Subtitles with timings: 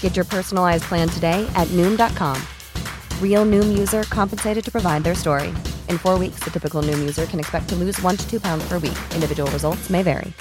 [0.00, 2.36] Get your personalized plan today at Noom.com.
[3.22, 5.50] Real Noom user compensated to provide their story.
[5.88, 8.66] In four weeks, the typical Noom user can expect to lose one to two pounds
[8.66, 8.98] per week.
[9.14, 10.32] Individual results may vary.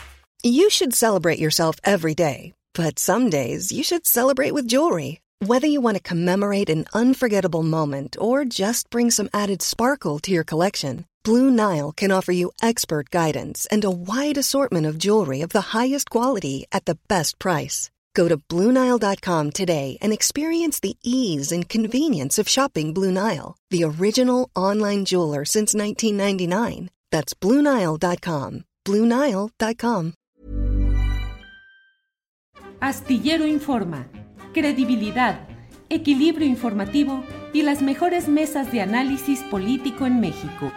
[0.43, 5.21] You should celebrate yourself every day, but some days you should celebrate with jewelry.
[5.45, 10.31] Whether you want to commemorate an unforgettable moment or just bring some added sparkle to
[10.31, 15.41] your collection, Blue Nile can offer you expert guidance and a wide assortment of jewelry
[15.41, 17.91] of the highest quality at the best price.
[18.17, 23.83] Go to BlueNile.com today and experience the ease and convenience of shopping Blue Nile, the
[23.83, 26.89] original online jeweler since 1999.
[27.11, 28.63] That's BlueNile.com.
[28.83, 30.13] BlueNile.com.
[32.79, 34.07] Astillero Informa,
[34.53, 35.47] credibilidad,
[35.89, 40.71] equilibrio informativo y las mejores mesas de análisis político en México.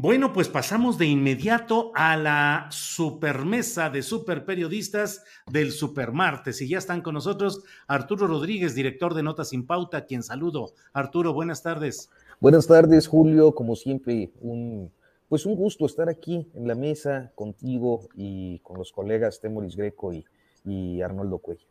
[0.00, 6.62] Bueno, pues pasamos de inmediato a la supermesa de superperiodistas del Supermartes.
[6.62, 10.72] Y ya están con nosotros Arturo Rodríguez, director de Notas sin Pauta, quien saludo.
[10.92, 12.10] Arturo, buenas tardes.
[12.38, 13.52] Buenas tardes, Julio.
[13.52, 14.92] Como siempre, un,
[15.28, 20.12] pues un gusto estar aquí en la mesa contigo y con los colegas Temoris Greco
[20.12, 20.24] y,
[20.64, 21.66] y Arnoldo Cuellar.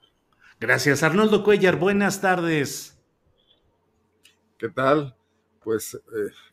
[0.59, 1.77] Gracias, Arnoldo Cuellar.
[1.77, 2.99] Buenas tardes.
[4.57, 5.16] ¿Qué tal?
[5.67, 5.99] Pues eh,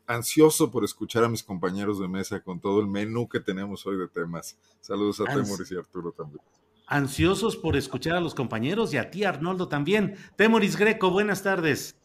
[0.09, 3.97] ansioso por escuchar a mis compañeros de mesa con todo el menú que tenemos hoy
[3.97, 4.59] de temas.
[4.81, 6.41] Saludos a Temoris y Arturo también.
[6.89, 10.17] Ansiosos por escuchar a los compañeros y a ti, Arnoldo, también.
[10.35, 11.97] Temoris Greco, buenas tardes.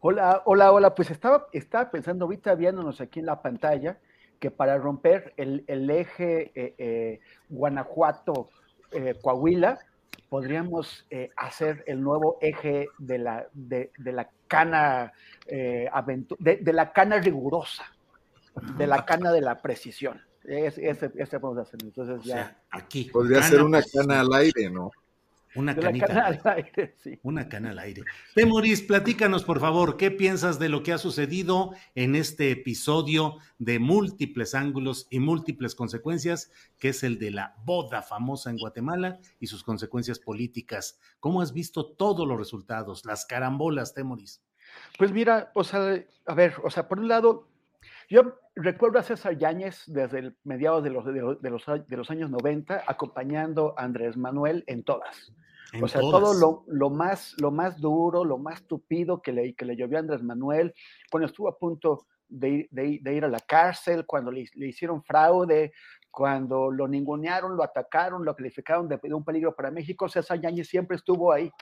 [0.00, 0.94] Hola, hola, hola.
[0.94, 3.98] Pues estaba, estaba pensando ahorita viéndonos aquí en la pantalla
[4.40, 7.20] que para romper el, el eje eh, eh,
[7.50, 9.80] Guanajuato-Coahuila,
[10.28, 15.12] podríamos eh, hacer el nuevo eje de la, de, de la cana
[15.46, 15.88] eh,
[16.38, 17.84] de, de, la cana rigurosa,
[18.76, 20.20] de la cana de la precisión.
[20.44, 21.80] Ese, ese, ese podemos hacer.
[21.82, 22.34] Entonces ya.
[22.34, 23.04] O sea, aquí.
[23.04, 24.06] Podría cana, ser una precisión.
[24.06, 24.90] cana al aire, ¿no?
[25.54, 26.06] Una de canita.
[26.06, 27.18] cana al aire, sí.
[27.22, 28.02] Una cana al aire.
[28.34, 33.78] Temoris, platícanos, por favor, ¿qué piensas de lo que ha sucedido en este episodio de
[33.78, 39.46] múltiples ángulos y múltiples consecuencias, que es el de la boda famosa en Guatemala y
[39.46, 40.98] sus consecuencias políticas?
[41.20, 44.42] ¿Cómo has visto todos los resultados, las carambolas, Temoris?
[44.98, 47.48] Pues mira, o sea, a ver, o sea, por un lado,
[48.08, 51.96] yo recuerdo a César Yáñez desde el mediados de los, de los, de los, de
[51.96, 55.32] los años 90 acompañando a Andrés Manuel en todas.
[55.72, 56.20] En o sea, todas.
[56.22, 59.98] todo lo, lo, más, lo más duro, lo más tupido que le, que le llovió
[59.98, 60.74] a Andrés Manuel,
[61.10, 64.66] cuando estuvo a punto de, ir- de de ir a la cárcel, cuando le, le
[64.68, 65.72] hicieron fraude,
[66.10, 70.68] cuando lo ningunearon, lo atacaron, lo calificaron de, de un peligro para México, César Yáñez
[70.68, 71.52] siempre estuvo ahí.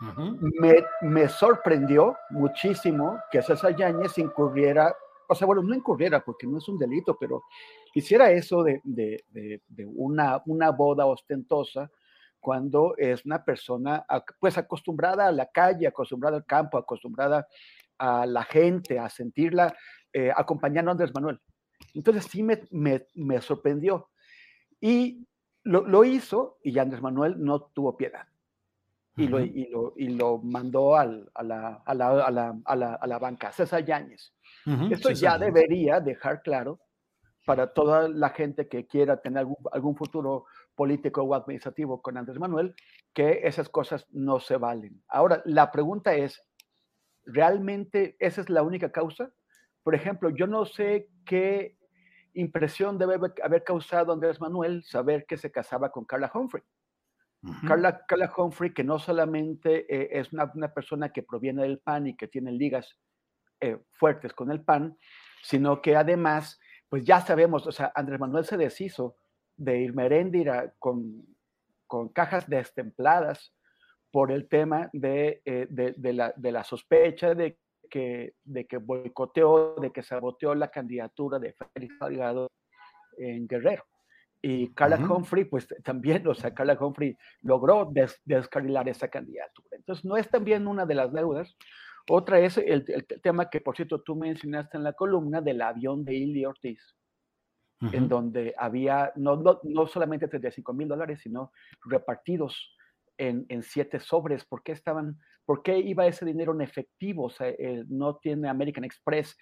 [0.00, 0.36] Ujú.
[0.60, 4.94] Me, me sorprendió muchísimo que César Yáñez incurriera,
[5.32, 7.42] o sea, bueno, no incurriera porque no es un delito, pero
[7.94, 11.90] hiciera eso de, de- de- de una, una boda ostentosa
[12.40, 14.04] cuando es una persona
[14.40, 17.46] pues acostumbrada a la calle, acostumbrada al campo, acostumbrada
[17.98, 19.76] a la gente, a sentirla
[20.12, 21.40] eh, acompañando a Andrés Manuel.
[21.94, 24.08] Entonces sí me, me- me sorprendió.
[24.80, 25.26] Y
[25.62, 28.26] lo, lo hizo y Andrés Manuel no tuvo piedad
[29.16, 32.76] y, lo, y, lo, y lo mandó al- a, la, a, la, a, la, a,
[32.76, 34.32] la, a la banca, César Yáñez.
[34.92, 36.80] Esto ya debería dejar claro
[37.44, 40.46] para toda la gente que quiera tener algún, algún futuro
[40.76, 42.74] político o administrativo con Andrés Manuel,
[43.12, 45.02] que esas cosas no se valen.
[45.08, 46.44] Ahora, la pregunta es,
[47.24, 49.32] ¿realmente esa es la única causa?
[49.82, 51.76] Por ejemplo, yo no sé qué
[52.34, 56.62] impresión debe haber- causado Andrés Manuel saber que se casaba con Carla Humphrey.
[57.66, 62.16] Carla Humphrey, que no solamente eh, es una, una persona que proviene del PAN y
[62.16, 62.96] que tiene ligas
[63.62, 64.98] eh, fuertes con el PAN,
[65.42, 69.16] sino que además, pues ya sabemos, o sea, Andrés Manuel se deshizo
[69.56, 71.24] de Irma Heréndira con,
[71.86, 73.54] con cajas destempladas
[74.10, 78.76] por el tema de, eh, de, de la, de la sospecha de que, de que
[78.78, 82.50] boicoteó, de que saboteó la candidatura de Félix Salgado
[83.16, 83.84] en Guerrero.
[84.44, 84.96] Y Carla.
[84.96, 89.68] Humphrey, pues también, o sea, Carla Humphrey logró des- descarrilar esa candidatura.
[89.72, 91.56] Entonces, no es también una de las deudas.
[92.08, 96.04] Otra es el, el tema que, por cierto, tú mencionaste en la columna del avión
[96.04, 96.96] de Ili Ortiz,
[97.92, 101.50] en donde había no, no, no solamente 35 mil dólares, sino
[101.84, 102.76] repartidos
[103.18, 104.44] en, siete sobres?
[104.44, 107.24] ¿Por qué estaban, por qué iba ese dinero en efectivo?
[107.24, 109.36] O sea, eh, no tiene American Express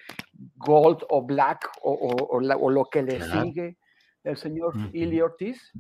[0.57, 3.79] Gold o Black o, lo que le sigue
[4.25, 5.73] el señor Ili Ortiz,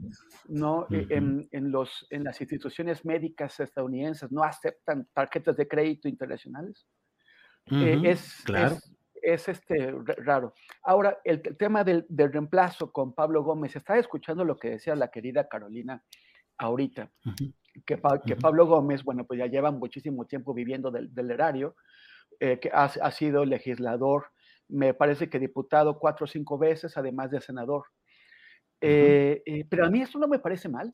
[0.48, 0.86] ¿no?
[0.90, 6.86] E, en, los, en las instituciones médicas estadounidenses no aceptan tarjetas de crédito internacionales.
[7.70, 8.76] Eh, es, claro.
[9.22, 10.54] es, este, raro.
[10.82, 15.48] Ahora, el, tema del, reemplazo con Pablo Gómez, estaba escuchando lo que decía la querida
[15.48, 16.02] Carolina
[16.56, 17.10] ahorita,
[17.86, 21.76] que, que, Pablo Gómez, bueno, pues ya lleva muchísimo tiempo viviendo del, erario,
[22.38, 24.26] eh, que ha, ha, sido legislador,
[24.68, 27.84] me parece que diputado cuatro o cinco veces, además de senador.
[28.80, 30.92] Eh, eh, pero a mí eso no me parece mal.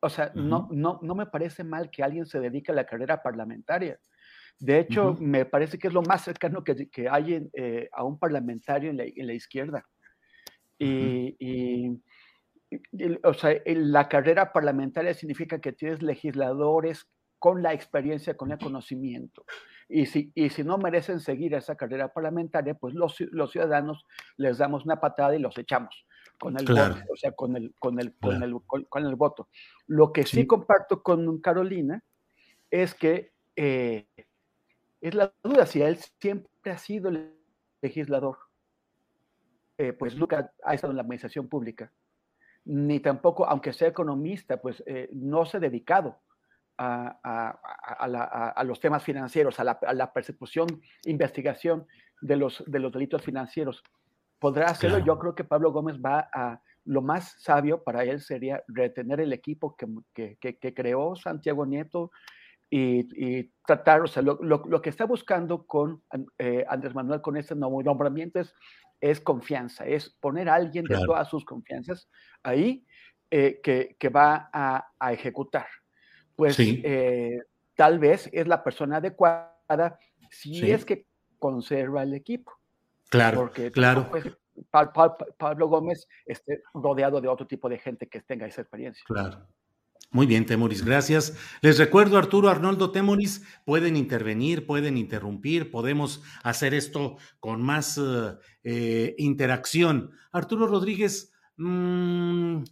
[0.00, 3.20] O sea, no, no, no me parece mal que alguien se dedique a la carrera
[3.20, 3.98] parlamentaria.
[4.60, 8.18] De hecho, me parece que es lo más cercano que, que hay eh, a un
[8.18, 9.84] parlamentario en la, en la izquierda.
[10.78, 12.00] Y, y,
[13.24, 17.08] o sea, la carrera parlamentaria significa que tienes legisladores
[17.38, 19.44] con la experiencia, con el conocimiento.
[19.88, 24.04] Y si, y si no merecen seguir esa carrera parlamentaria, pues los, los ciudadanos
[24.36, 26.04] les damos una patada y los echamos
[26.38, 29.48] con el voto, o sea, con el, con el, con el, con, el voto.
[29.86, 32.02] Lo que sí, comparto con Carolina
[32.70, 34.06] es que eh,
[35.00, 37.34] es la duda si él siempre ha sido el
[37.82, 38.38] legislador.
[39.76, 41.92] Eh, pues nunca ha estado en la administración pública,
[42.64, 46.18] ni tampoco, aunque sea economista, pues eh, no se ha dedicado
[46.76, 50.66] a, a, a, los temas financieros, a la, la persecución,
[51.04, 51.86] investigación
[52.20, 53.82] de los, de los delitos financieros
[54.38, 54.98] podrá hacerlo.
[54.98, 59.32] Yo creo que Pablo Gómez va a, lo más sabio para él sería retener el
[59.32, 62.10] equipo que, que, creó Santiago Nieto
[62.70, 66.02] y, tratar, o sea, lo, lo, que está buscando con
[66.38, 68.54] eh, Andrés Manuel con este nombramiento es,
[69.00, 72.08] es, confianza, es poner a alguien de todas sus confianzas
[72.42, 72.84] ahí
[73.30, 75.66] eh, que, que, va a, a ejecutar.
[76.36, 77.42] Pues eh,
[77.74, 79.98] tal vez es la persona adecuada
[80.30, 81.06] si es que
[81.38, 82.57] conserva el equipo.
[83.08, 84.10] Claro, porque claro.
[85.38, 89.04] Pablo Gómez esté rodeado de otro tipo de gente que tenga esa experiencia.
[89.06, 89.46] Claro.
[90.10, 91.36] Muy bien, Temoris, gracias.
[91.60, 98.34] Les recuerdo, Arturo Arnoldo Temoris, pueden intervenir, pueden interrumpir, podemos hacer esto con más eh,
[98.64, 100.12] eh, interacción.
[100.32, 102.62] Arturo Rodríguez, mm,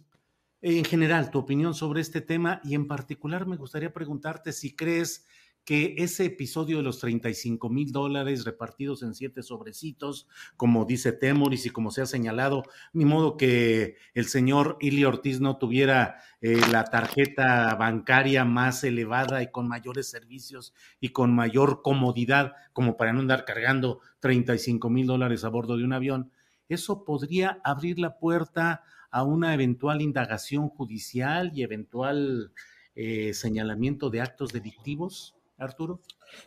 [0.61, 5.27] en general, tu opinión sobre este tema y en particular me gustaría preguntarte si crees
[5.67, 10.25] que ese episodio de los 35 mil dólares repartidos en siete sobrecitos,
[10.55, 15.41] como dice Temoris y como se ha señalado, ni modo que el señor Ili Ortiz
[15.41, 21.81] no tuviera eh, la tarjeta bancaria más elevada y con mayores servicios y con mayor
[21.81, 26.31] comodidad, como para no andar cargando 35 mil dólares a bordo de un avión.
[26.69, 32.53] Eso podría abrir la puerta a una eventual indagación judicial y eventual
[32.95, 35.36] eh, señalamiento de actos delictivos.
[35.57, 36.01] Arturo?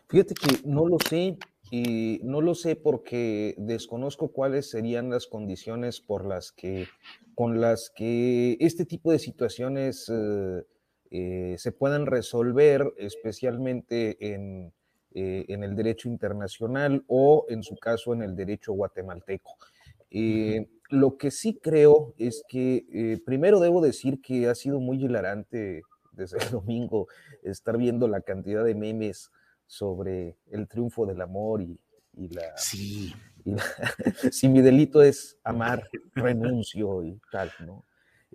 [0.08, 1.38] Fíjate que no lo sé,
[1.70, 6.88] y no lo sé porque desconozco cuáles serían las condiciones por las que,
[7.36, 10.64] con las que este tipo de situaciones eh,
[11.12, 14.72] eh, se puedan resolver, especialmente en,
[15.14, 19.56] eh, en, el derecho internacional o, en su caso, en el derecho guatemalteco.
[20.90, 26.38] Lo que sí creo es que, primero debo decir que ha sido muy hilarante desde
[26.38, 27.08] el domingo
[27.42, 29.30] estar viendo la cantidad de memes
[29.66, 31.78] sobre el triunfo del amor y,
[32.12, 32.56] la...
[32.56, 33.14] Sí.
[34.30, 37.84] si mi delito es amar, renuncio y tal, ¿no?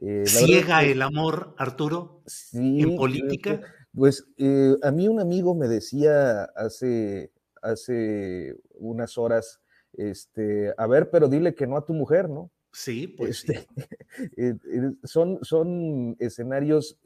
[0.02, 2.22] Eh, ¿Ciega el amor, Arturo?
[2.26, 3.62] Sí, en política.
[3.94, 9.62] Pues eh, a mí un amigo me decía hace, hace unas horas,
[9.94, 12.52] este, a ver, pero dile que no a tu mujer, ¿no?
[12.76, 13.68] Sí, pues este,
[14.38, 14.56] eh,
[15.04, 16.98] son, son escenarios,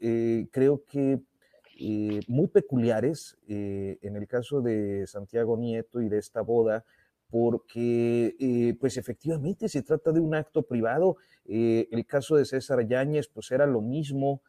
[0.50, 1.20] creo que
[1.82, 6.84] eh, muy peculiares eh, en el caso de Santiago Nieto y de esta boda,
[7.30, 11.16] porque eh, pues efectivamente se trata de un acto privado.
[11.46, 14.42] el caso de César Yáñez pues era lo mismo.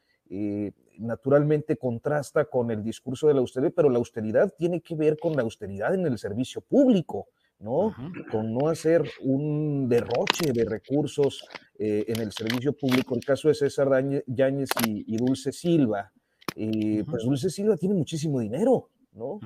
[0.97, 5.33] naturalmente contrasta con el discurso de la austeridad, pero la austeridad tiene que ver con
[5.33, 7.27] la austeridad en el servicio público.
[7.61, 7.95] ¿No?
[8.31, 13.15] Con no hacer un derroche de recursos en el servicio público.
[13.15, 13.89] El caso de César
[14.27, 16.11] Yáñez y Dulce Silva,
[16.55, 19.39] eh, pues Dulce Silva tiene muchísimo dinero, ¿no?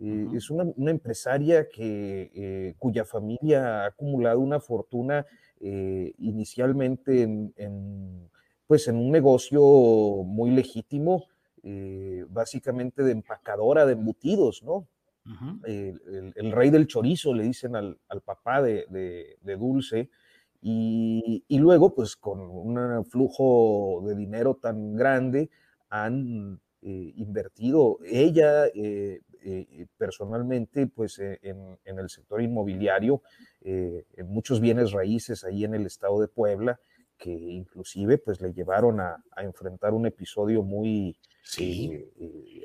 [0.00, 5.26] Eh, es una, empresaria que, eh, cuya familia ha acumulado una fortuna
[5.60, 8.28] inicialmente en,
[8.66, 9.62] pues en un negocio
[10.24, 11.26] muy legítimo,
[12.30, 14.88] básicamente de empacadora de embutidos, ¿no?
[15.64, 20.10] El, rey del chorizo, le dicen al, papá de, Dulce,
[20.60, 25.50] y, y, luego, pues con un flujo de dinero tan grande,
[25.90, 28.66] han invertido ella
[29.96, 33.22] personalmente pues en, en, el sector inmobiliario,
[33.60, 36.80] en muchos bienes raíces ahí en el estado de Puebla,
[37.16, 41.16] que inclusive pues le llevaron a, a enfrentar un episodio muy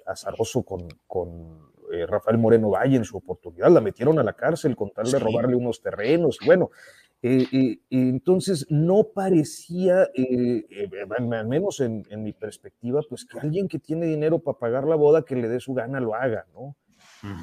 [0.05, 4.75] azaroso con, con eh, Rafael Moreno Valle en su oportunidad, la metieron a la cárcel
[4.75, 6.70] con tal de robarle unos terrenos, bueno,
[7.24, 10.65] eh, entonces no parecía, eh,
[11.17, 15.24] al menos en, mi perspectiva, pues que alguien que tiene dinero para pagar la boda,
[15.24, 16.75] que le dé su gana, lo haga, ¿no?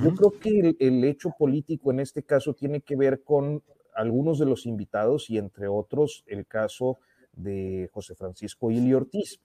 [0.02, 3.62] Yo creo que el, hecho político en este caso tiene que ver con
[3.94, 6.98] algunos de los invitados y entre otros el caso
[7.32, 9.40] de José Francisco Ili Ortiz.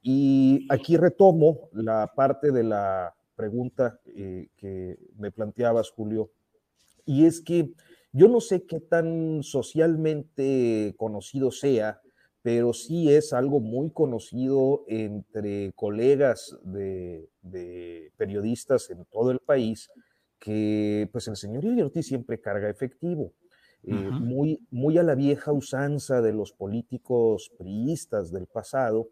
[0.00, 6.30] Y aquí retomo la parte de la pregunta eh, que me planteabas, Julio,
[7.04, 7.70] y es que
[8.12, 12.00] yo no sé qué tan socialmente conocido sea,
[12.42, 17.28] pero sí es algo muy conocido entre colegas de,
[18.16, 19.90] periodistas en todo el país,
[20.38, 23.32] que pues el señor Ili siempre carga efectivo.
[23.82, 29.08] Eh, muy, muy a la vieja usanza de los políticos priistas del pasado,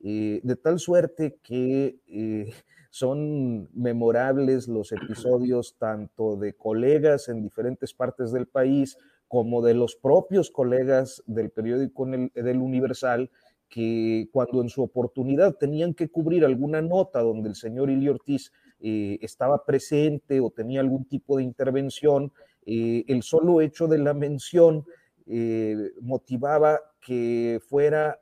[0.00, 1.98] eh, de tal suerte que
[2.90, 8.96] son memorables los episodios tanto de colegas en diferentes partes del país
[9.28, 13.30] como de los propios colegas del periódico del Universal
[13.68, 18.52] que cuando en su oportunidad tenían que cubrir alguna nota donde el señor Ili Ortiz
[18.80, 22.32] eh, estaba presente o tenía algún tipo de intervención,
[22.64, 24.84] eh, el solo hecho de la mención
[25.26, 28.18] eh, motivaba que fuera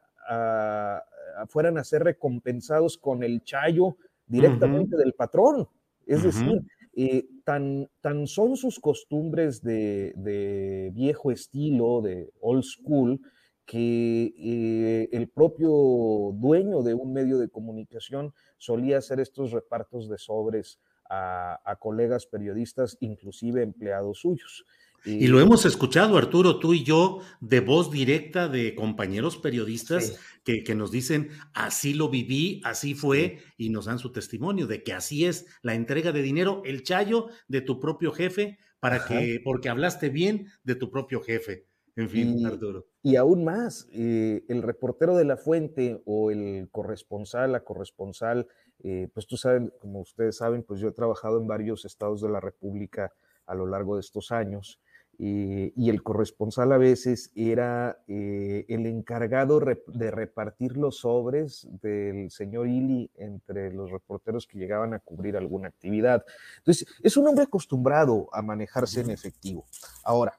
[1.48, 5.68] fueran a ser recompensados con el chayo directamente del patrón.
[6.06, 6.62] Es decir,
[6.94, 13.20] eh, tan, tan son sus costumbres de, viejo estilo, de old school,
[13.64, 20.18] que eh, el propio dueño de un medio de comunicación solía hacer estos repartos de
[20.18, 20.78] sobres
[21.10, 24.64] a, a colegas periodistas, inclusive empleados suyos.
[25.06, 30.64] Y lo hemos escuchado, Arturo, tú y yo, de voz directa de compañeros periodistas que,
[30.64, 34.92] que, nos dicen, así lo viví, así fue, y nos dan su testimonio de que
[34.92, 39.68] así es la entrega de dinero, el chayo de tu propio jefe, para que, porque
[39.68, 41.66] hablaste bien de tu propio jefe.
[41.94, 42.86] En fin, Arturo.
[43.02, 48.48] Y aún más, eh, el reportero de la fuente o el corresponsal, la corresponsal,
[48.82, 52.28] eh, pues tú sabes, como ustedes saben, pues yo he trabajado en varios estados de
[52.28, 53.12] la República
[53.46, 54.80] a lo largo de estos años
[55.18, 62.30] eh, y el corresponsal a veces era eh, el encargado de repartir los sobres del
[62.30, 66.23] señor Ili entre los reporteros que llegaban a cubrir alguna actividad.
[66.58, 69.64] Entonces, es un hombre acostumbrado a manejarse en efectivo.
[70.04, 70.38] Ahora,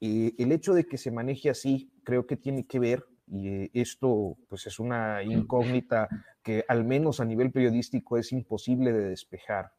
[0.00, 4.36] eh, el hecho de que se maneje así, creo que tiene que ver, y esto
[4.48, 6.08] pues es una incógnita
[6.42, 9.70] que al menos a nivel periodístico es imposible de despejar,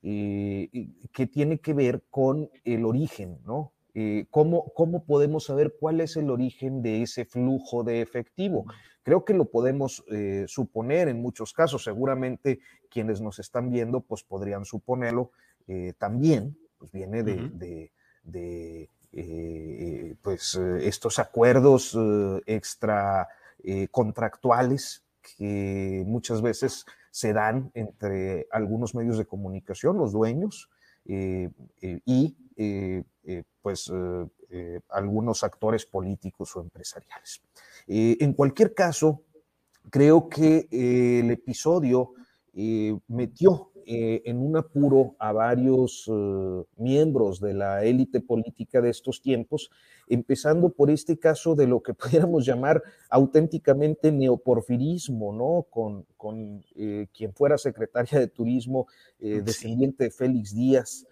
[0.00, 3.72] que tiene que ver con el origen, ¿no?
[3.94, 8.66] Eh, ¿cómo, ¿cómo, podemos saber cuál es el origen de ese flujo de efectivo?
[9.02, 14.22] Creo que lo podemos eh, suponer en muchos casos, seguramente quienes nos están viendo pues
[14.22, 15.30] podrían suponerlo
[15.66, 17.90] eh, también, pues viene de,
[18.22, 18.88] de,
[20.22, 21.98] pues estos acuerdos
[22.46, 23.26] extra
[23.90, 25.02] contractuales
[25.36, 30.70] que muchas veces se dan entre algunos medios de comunicación, los dueños,
[31.04, 33.04] y eh,
[33.60, 37.42] pues, eh, eh, algunos actores políticos o empresariales.
[37.86, 39.22] en cualquier caso,
[39.90, 42.14] creo que el episodio
[43.06, 46.10] metió en un apuro a varios
[46.76, 49.70] miembros de la élite política de estos tiempos,
[50.08, 55.66] empezando por este caso de lo que pudiéramos llamar auténticamente neoporfirismo, ¿no?
[55.70, 56.62] Con, con
[57.12, 58.86] quien fuera secretaria de Turismo,
[59.18, 61.06] descendiente de Félix Díaz,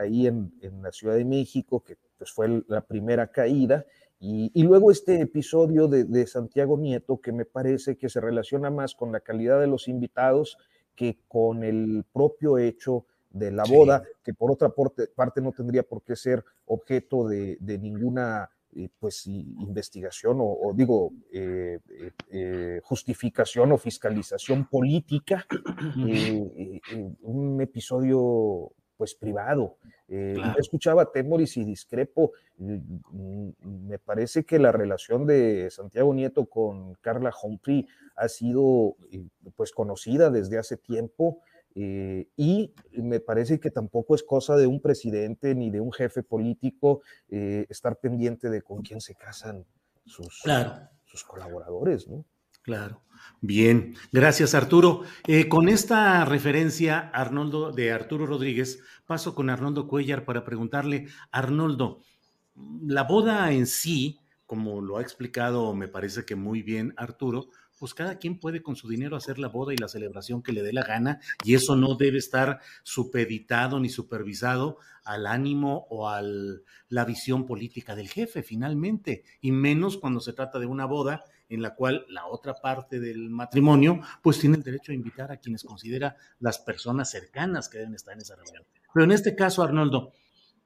[0.00, 0.52] ahí en,
[0.82, 3.84] la Ciudad de México, que pues fue la primera caída,
[4.22, 9.12] y, luego este episodio de, Santiago Nieto, que me parece que se relaciona más con
[9.12, 10.58] la calidad de los invitados
[10.94, 16.02] que con el propio hecho de la boda, que por otra parte, no tendría por
[16.02, 21.78] qué ser objeto de, ninguna eh, pues investigación o, digo eh,
[22.30, 25.44] eh, justificación o fiscalización política
[27.22, 29.78] un episodio pues privado.
[30.08, 32.32] Eh, Yo escuchaba a Temoris y discrepo.
[32.58, 33.48] Mm,
[33.88, 39.24] me parece que la relación de Santiago Nieto con Carla Humphrey ha sido eh,
[39.56, 41.40] pues conocida desde hace tiempo.
[41.74, 46.22] Eh, y me parece que tampoco es cosa de un presidente ni de un jefe
[46.22, 49.64] político estar pendiente de con quién se casan
[50.04, 50.42] sus,
[51.06, 52.26] sus colaboradores, ¿no?
[52.62, 53.02] Claro.
[53.40, 55.02] Bien, gracias Arturo.
[55.26, 62.02] Eh, con esta referencia Arnoldo de Arturo Rodríguez, paso con Arnoldo Cuellar para preguntarle, Arnoldo,
[62.86, 67.48] la boda en sí, como lo ha explicado, me parece que muy bien Arturo,
[67.78, 70.62] pues cada quien puede con su dinero hacer la boda y la celebración que le
[70.62, 76.20] dé la gana y eso no debe estar supeditado ni supervisado al ánimo o a
[76.20, 81.60] la visión política del jefe finalmente, y menos cuando se trata de una boda en
[81.60, 85.64] la cual la otra parte del matrimonio pues tiene el derecho a invitar a quienes
[85.64, 88.64] considera las personas cercanas que deben estar en esa reunión.
[88.94, 90.12] Pero en este caso, Arnoldo,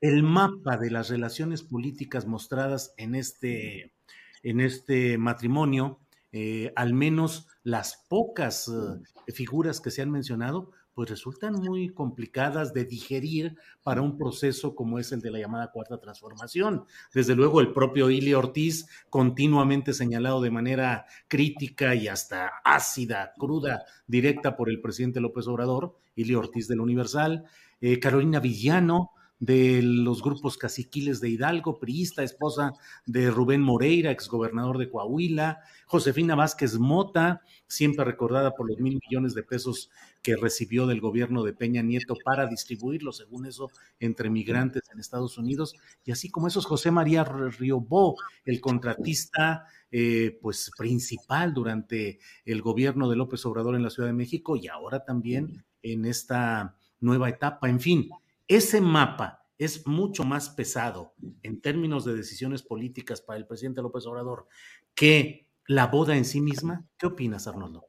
[0.00, 3.94] el mapa de las relaciones políticas mostradas en este,
[4.42, 6.00] en este matrimonio,
[6.32, 12.72] eh, al menos las pocas eh, figuras que se han mencionado, pues resultan muy complicadas
[12.72, 16.84] de digerir para un proceso como es el de la llamada cuarta transformación.
[17.12, 23.84] Desde luego, el propio Ili Ortiz, continuamente señalado de manera crítica y hasta ácida, cruda,
[24.06, 27.44] directa por el presidente López Obrador, Ili Ortiz del Universal,
[27.80, 29.10] eh, Carolina Villano,
[29.44, 32.72] de los grupos caciquiles de Hidalgo, priista, esposa
[33.04, 39.34] de Rubén Moreira, exgobernador de Coahuila, Josefina Vázquez Mota, siempre recordada por los mil millones
[39.34, 39.90] de pesos
[40.22, 43.70] que recibió del gobierno de Peña Nieto para distribuirlo, según eso,
[44.00, 45.74] entre migrantes en Estados Unidos,
[46.04, 53.10] y así como esos José María Riobó, el contratista eh, pues principal durante el gobierno
[53.10, 57.68] de López Obrador en la Ciudad de México y ahora también en esta nueva etapa.
[57.68, 58.08] En fin,
[58.48, 64.06] ese mapa es mucho más pesado en términos de decisiones políticas para el presidente López
[64.06, 64.48] Obrador
[64.94, 66.86] que la boda en sí misma.
[66.98, 67.86] ¿Qué opinas, Arnoldo?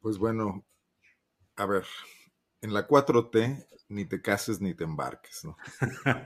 [0.00, 0.64] Pues bueno,
[1.56, 1.84] a ver,
[2.60, 5.56] en la 4T ni te cases ni te embarques, ¿no?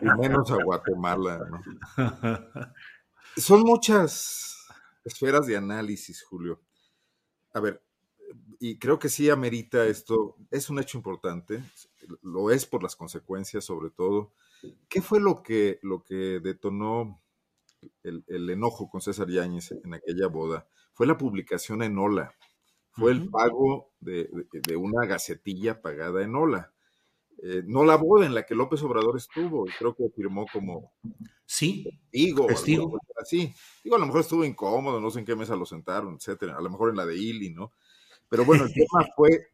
[0.00, 1.62] Y menos a Guatemala, ¿no?
[3.36, 4.68] Son muchas
[5.04, 6.62] esferas de análisis, Julio.
[7.52, 7.82] A ver,
[8.60, 11.62] y creo que sí amerita esto, es un hecho importante,
[12.22, 14.32] lo es por las consecuencias sobre todo.
[14.88, 17.22] ¿Qué fue lo que, lo que detonó
[18.02, 20.66] el, enojo con César Yáñez en aquella boda?
[20.92, 22.34] Fue la publicación en Ola,
[22.90, 24.28] fue el pago de,
[24.76, 26.72] una gacetilla pagada en Ola.
[27.40, 30.92] Eh, no la boda en la que López Obrador estuvo, y creo que firmó como
[31.46, 32.48] sí, testigo,
[33.16, 33.54] así.
[33.84, 36.60] Digo, a lo mejor estuvo incómodo, no sé en qué mesa lo sentaron, etcétera, a
[36.60, 37.72] lo mejor en la de Ili, ¿no?
[38.28, 39.48] Pero bueno, el tema fue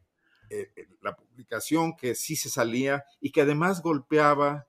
[0.49, 4.67] eh, eh, la publicación que sí se salía y que además golpeaba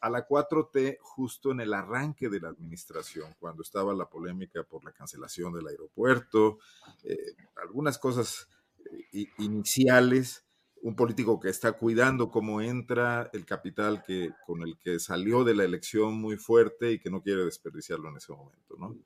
[0.00, 4.84] a, la 4T justo en el arranque de la administración, cuando estaba la polémica por
[4.84, 6.58] la cancelación del aeropuerto,
[7.02, 8.48] eh, algunas cosas
[9.38, 10.44] iniciales,
[10.82, 15.54] un político que está cuidando cómo entra el capital que, con el que salió de
[15.54, 18.96] la elección muy fuerte y que no quiere desperdiciarlo en ese momento, ¿no?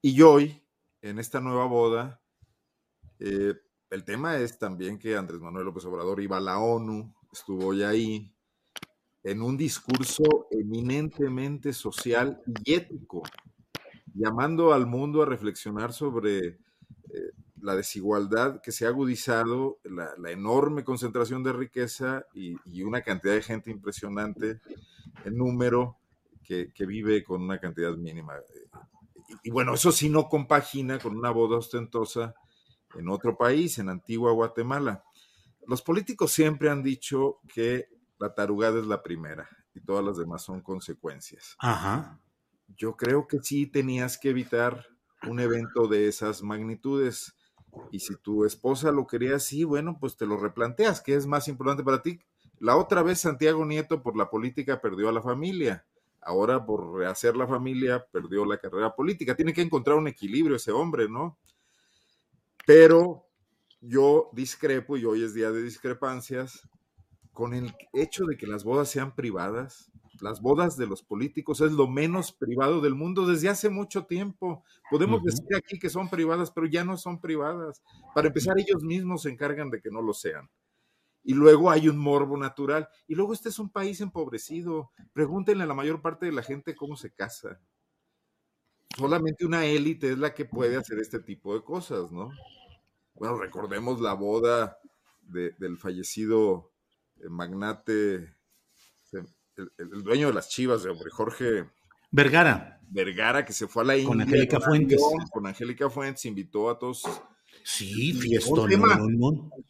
[0.00, 0.64] Y hoy,
[1.00, 2.21] en esta nueva boda,
[3.24, 3.54] eh,
[3.90, 7.84] el tema es también que Andrés Manuel López Obrador iba a la ONU, estuvo hoy
[7.84, 8.34] ahí,
[9.22, 13.22] en un discurso eminentemente social y ético,
[14.12, 17.30] llamando al mundo a reflexionar sobre eh,
[17.60, 23.42] la desigualdad que se ha agudizado, la, enorme concentración de riqueza y, una cantidad de
[23.42, 24.60] gente impresionante
[25.24, 25.96] en número
[26.42, 28.34] que, vive con una cantidad mínima.
[29.44, 32.34] y, bueno, eso sí no compagina con una boda ostentosa
[32.94, 35.04] en otro país, en Antigua Guatemala.
[35.66, 40.42] Los políticos siempre han dicho que la tarugada es la primera y todas las demás
[40.42, 41.56] son consecuencias.
[41.58, 42.20] Ajá.
[42.76, 44.86] Yo creo que sí tenías que evitar
[45.28, 47.36] un evento de esas magnitudes.
[47.90, 51.48] Y si tu esposa lo quería así, bueno, pues te lo replanteas, ¿qué es más
[51.48, 52.20] importante para ti?
[52.58, 55.86] La otra vez Santiago Nieto por la política perdió a la familia.
[56.20, 59.34] Ahora por rehacer la familia perdió la carrera política.
[59.34, 61.38] Tiene que encontrar un equilibrio ese hombre, ¿no?
[62.66, 63.26] Pero
[63.80, 66.68] yo discrepo, y hoy es día de discrepancias,
[67.32, 69.90] con el hecho de que las bodas sean privadas.
[70.20, 74.62] Las bodas de los políticos es lo menos privado del mundo desde hace mucho tiempo.
[74.90, 77.82] Podemos decir aquí que son privadas, pero ya no son privadas.
[78.14, 80.48] Para empezar, ellos mismos se encargan de que no lo sean.
[81.24, 82.88] Y luego hay un morbo natural.
[83.08, 84.92] Y luego este es un país empobrecido.
[85.12, 87.60] Pregúntenle a la mayor parte de la gente cómo se casa
[88.96, 92.30] solamente una élite es la que puede hacer este tipo de cosas, ¿no?
[93.14, 94.78] Bueno, recordemos la boda
[95.22, 96.72] del fallecido
[97.20, 98.34] eh, magnate,
[99.56, 101.70] el, dueño de las chivas, de Jorge
[102.10, 102.80] Vergara.
[102.88, 104.08] Vergara, que se fue a la India.
[104.08, 105.00] Con Angélica Fuentes.
[105.30, 107.04] Con Angélica Fuentes, invitó a todos
[107.64, 108.70] Sí, fiestón.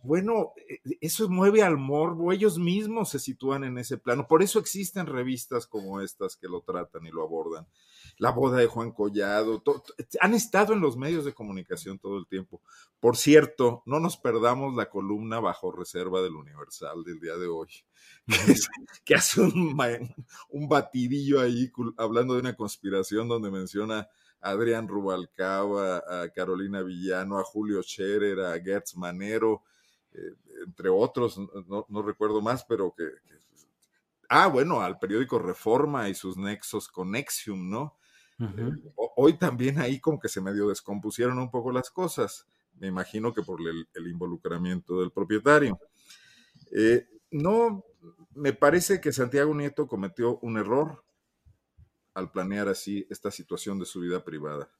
[0.02, 4.26] Bueno, eh, eso mueve al morbo, ellos mismos se sitúan en ese plano.
[4.26, 7.66] Por eso existen revistas como estas que lo tratan y lo abordan.
[8.18, 9.62] La boda de Juan Collado,
[10.20, 12.60] han estado en los medios de comunicación todo el tiempo.
[13.00, 17.68] Por cierto, no nos perdamos la columna bajo reserva del Universal del día de hoy,
[19.04, 19.76] que, hace un,
[20.50, 24.08] un batidillo ahí hablando de una conspiración donde menciona
[24.42, 29.62] Adrián Rubalcaba, a Carolina Villano, a Julio Scherer, a Gertz Manero,
[30.12, 30.34] eh,
[30.66, 31.38] entre otros,
[31.88, 33.04] no, recuerdo más, pero que,
[34.34, 37.98] Ah, bueno, al periódico Reforma y sus nexos con Nexium, ¿no?
[38.40, 38.72] Eh,
[39.14, 42.46] hoy también ahí como que se medio descompusieron un poco las cosas.
[42.78, 45.78] Me imagino que por el, involucramiento del propietario.
[46.74, 47.84] Eh, no,
[48.34, 51.04] me parece que Santiago Nieto cometió un error
[52.14, 54.70] al planear así esta situación de su vida privada.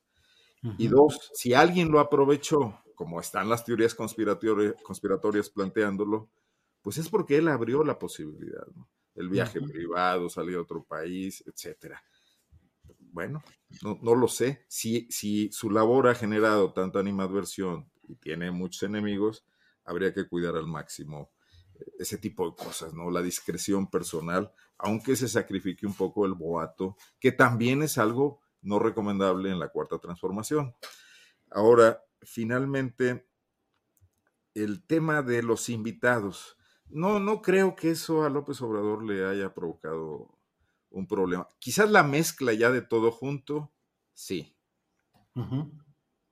[0.78, 6.30] Y dos, si alguien lo aprovechó, como están las teorías conspiratorias, planteándolo,
[6.82, 8.64] pues es porque él abrió la posibilidad,
[9.16, 12.02] El viaje privado, salir a otro país, etcétera.
[12.98, 13.42] Bueno,
[13.82, 14.64] no, lo sé.
[14.68, 19.44] Si, si su labor ha generado tanta animadversión y tiene muchos enemigos,
[19.84, 21.32] habría que cuidar al máximo
[21.98, 23.10] ese tipo de cosas, ¿no?
[23.10, 28.78] La discreción personal, aunque se sacrifique un poco el boato, que también es algo no
[28.78, 30.74] recomendable en la cuarta transformación.
[31.50, 33.28] Ahora, finalmente,
[34.54, 36.56] el tema de los invitados.
[36.88, 40.38] No, no creo que eso a López Obrador le haya provocado
[40.90, 41.46] un problema.
[41.58, 43.72] Quizás la mezcla ya de todo junto,
[44.12, 44.56] sí.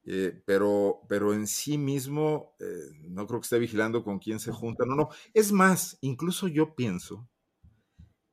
[0.04, 4.52] Eh, pero, pero en sí mismo eh, no creo que esté vigilando con quién se
[4.52, 4.84] junta.
[4.86, 5.08] No, no.
[5.34, 7.29] Es más, incluso yo pienso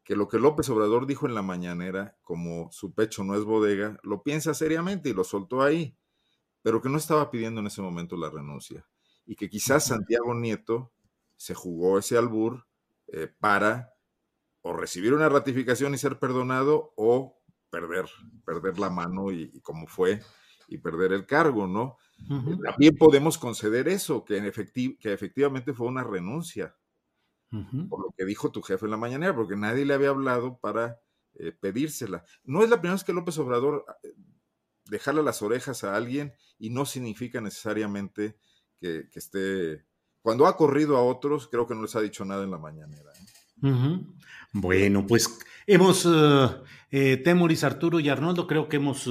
[0.07, 3.99] que lo que López Obrador dijo en la mañanera, como su pecho no es bodega,
[4.03, 5.97] lo piensa seriamente y lo soltó ahí,
[6.61, 8.87] pero que no estaba pidiendo en ese momento la renuncia.
[9.25, 10.93] Y que quizás Santiago Nieto
[11.35, 12.65] se jugó ese albur
[13.07, 13.95] eh, para
[14.61, 18.05] o recibir una ratificación y ser perdonado o perder,
[18.45, 20.21] perder la mano y como fue
[20.69, 21.97] y perder el cargo, ¿no?
[22.63, 24.49] También podemos conceder eso, que, en
[24.99, 26.77] que efectivamente fue una renuncia,
[27.49, 30.99] por lo que dijo tu jefe en la mañana, porque nadie le había hablado para
[31.39, 32.25] eh, pedírsela.
[32.43, 34.13] No es la primera vez que López Obrador eh,
[34.85, 38.39] dejarle las orejas a alguien y no significa necesariamente
[38.79, 39.85] que, esté...
[40.21, 43.11] Cuando ha corrido a otros, creo que no les ha dicho nada en la mañanera.
[43.63, 43.99] ¿eh?
[44.51, 46.07] Bueno, pues hemos,
[46.91, 49.07] eh, Temoris, Arturo y Arnoldo, creo que hemos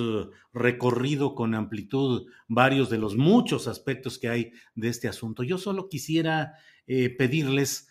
[0.53, 5.45] recorrido con amplitud varios de los muchos aspectos que hay de este asunto.
[5.45, 6.55] Yo solo quisiera
[6.87, 7.89] pedirles,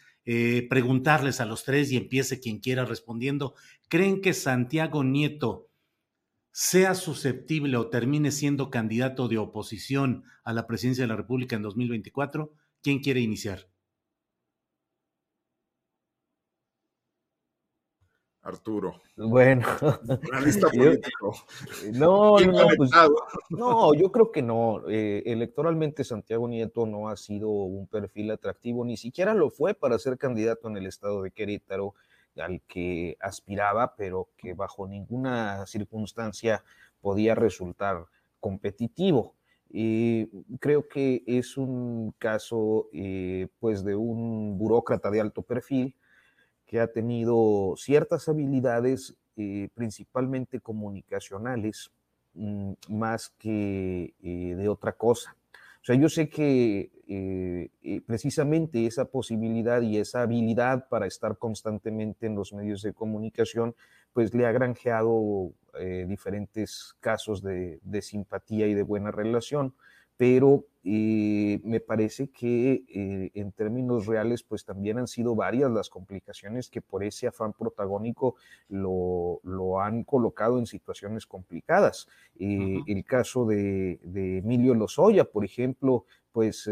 [0.69, 3.53] preguntarles a los tres y empiece quien quiera respondiendo,
[3.89, 5.69] ¿creen que Santiago Nieto
[6.51, 11.61] sea susceptible o termine siendo candidato de oposición a la presidencia de la República en
[11.61, 12.53] 2024?
[12.81, 13.69] ¿Quién quiere iniciar?
[18.45, 19.01] Arturo.
[19.17, 19.65] Bueno.
[21.91, 22.91] No, no, pues,
[23.49, 24.88] no, yo creo que no.
[24.88, 29.97] Eh, electoralmente Santiago Nieto no ha sido un perfil atractivo, ni siquiera lo fue para
[29.97, 31.95] ser candidato en el estado de Querétaro
[32.38, 36.63] al que aspiraba, pero que bajo ninguna circunstancia
[37.01, 38.05] podía resultar
[38.39, 39.34] competitivo.
[39.69, 40.27] y
[40.60, 45.95] creo que es un caso eh, pues de un burócrata de alto perfil
[46.65, 51.91] que ha tenido ciertas habilidades, eh, principalmente comunicacionales,
[52.34, 55.36] mm, más que eh, de otra cosa.
[55.82, 62.25] O sea, yo sé que eh, precisamente esa posibilidad y esa habilidad para estar constantemente
[62.25, 63.75] en los medios de comunicación,
[64.12, 65.51] pues le ha granjeado
[66.08, 69.75] diferentes casos de, de, simpatía y de buena relación
[70.17, 75.89] pero eh, me parece que eh, en términos reales, pues también han sido varias las
[75.89, 78.36] complicaciones que por ese afán protagónico
[78.69, 79.41] lo,
[79.82, 82.08] han colocado en situaciones complicadas.
[82.39, 86.69] Eh, el caso de, de, Emilio Lozoya, por ejemplo, pues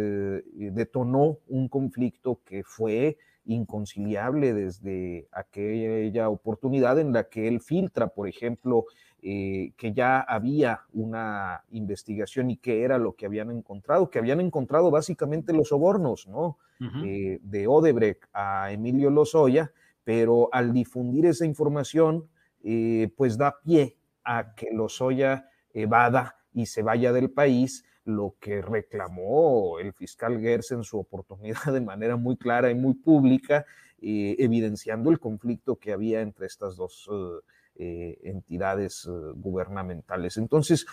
[0.53, 8.27] detonó un conflicto que fue inconciliable desde aquella oportunidad en la que él filtra, por
[8.27, 8.85] ejemplo,
[9.25, 14.41] eh, que ya había una investigación y qué era lo que habían encontrado, que habían
[14.41, 16.57] encontrado básicamente los sobornos, ¿no?
[17.05, 19.71] Eh, de Odebrecht a Emilio Lozoya,
[20.03, 22.27] pero al difundir esa información,
[22.65, 28.61] eh, pues da pie a que Lozoya evada y se vaya del país, lo que
[28.61, 33.65] reclamó el fiscal Gers en su oportunidad de manera muy clara y muy pública,
[34.01, 37.07] evidenciando el conflicto que había entre estas dos
[37.75, 40.37] eh, entidades eh, gubernamentales.
[40.37, 40.85] Entonces,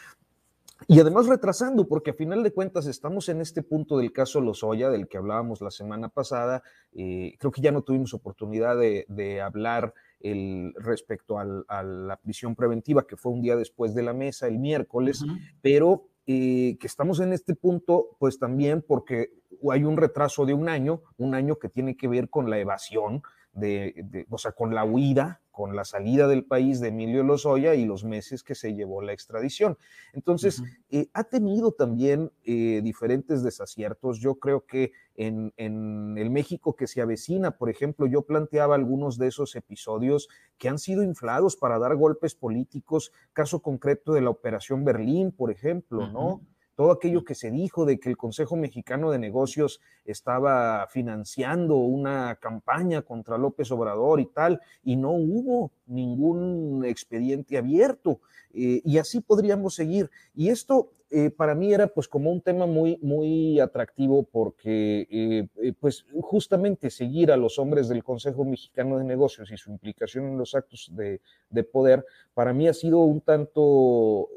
[0.89, 4.89] y además retrasando, porque a final de cuentas estamos en este punto del caso Lozoya,
[4.89, 6.63] del que hablábamos la semana pasada.
[6.95, 13.07] Eh, creo que ya no tuvimos oportunidad de, hablar el, respecto a la prisión preventiva,
[13.07, 15.23] que fue un día después de la mesa, el miércoles,
[15.61, 19.31] pero eh, que estamos en este punto, pues también porque
[19.71, 23.23] hay un retraso de un año, un año que tiene que ver con la evasión,
[23.53, 27.85] de, o sea, con la huida, con la salida del país de Emilio Lozoya y
[27.85, 29.77] los meses que se llevó la extradición.
[30.15, 34.21] Entonces, eh, ha tenido también eh, diferentes desaciertos.
[34.21, 39.19] Yo creo que en, en, el México que se avecina, por ejemplo, yo planteaba algunos
[39.19, 44.31] de esos episodios que han sido inflados para dar golpes políticos, caso concreto de la
[44.31, 46.41] Operación Berlín, por ejemplo, ¿no?
[46.81, 52.37] Todo aquello que se dijo de que el Consejo Mexicano de Negocios estaba financiando una
[52.37, 58.21] campaña contra López Obrador y tal, y no hubo ningún expediente abierto.
[58.55, 60.11] Eh, y así podríamos seguir.
[60.35, 65.73] Y esto eh, para mí era pues como un tema muy, muy atractivo porque eh,
[65.81, 70.39] pues justamente seguir a los hombres del Consejo Mexicano de Negocios y su implicación en
[70.39, 71.21] los actos de,
[71.51, 74.31] de poder, para mí ha sido un tanto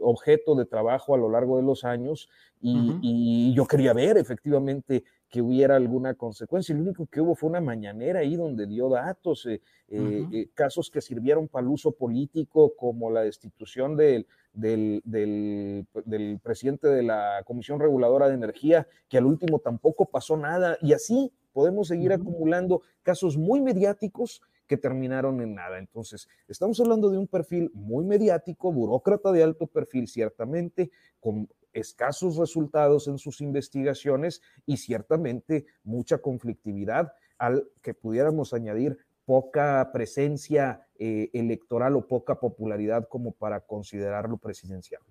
[0.00, 2.28] objeto de trabajo a lo largo de los años
[2.60, 6.74] y, y yo quería ver efectivamente que hubiera alguna consecuencia.
[6.74, 10.90] Lo único que hubo fue una mañanera ahí donde dio datos, eh, eh, eh, casos
[10.90, 17.42] que sirvieron para el uso político, como la destitución del, del, del, presidente de la
[17.44, 20.78] Comisión Reguladora de Energía, que al último tampoco pasó nada.
[20.80, 25.78] Y así podemos seguir acumulando casos muy mediáticos que terminaron en nada.
[25.78, 32.36] Entonces, estamos hablando de un perfil muy mediático, burócrata de alto perfil, ciertamente, con escasos
[32.36, 41.30] resultados en sus investigaciones y ciertamente mucha conflictividad al que pudiéramos añadir poca presencia eh,
[41.32, 45.02] electoral o poca popularidad como para considerarlo presidencial.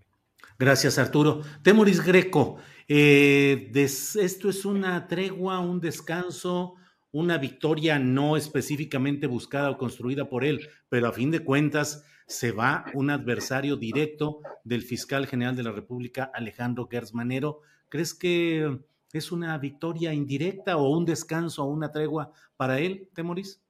[0.60, 1.42] Gracias, Arturo.
[1.64, 6.76] Temoris Greco, eh, ¿esto es una tregua, un descanso,
[7.18, 12.52] una victoria no específicamente buscada o construida por él, pero a fin de cuentas se
[12.52, 17.62] va un adversario directo del fiscal general de la República, Alejandro Gersmanero.
[17.90, 23.64] ¿Crees que es una victoria indirecta o un descanso o una tregua para él, Temoris?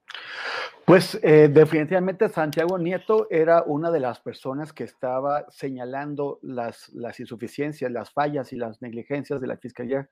[0.83, 7.21] Pues eh, definitivamente Santiago Nieto era una de las personas que estaba señalando las, las
[7.21, 10.09] insuficiencias, las fallas y las negligencias de la Fiscalía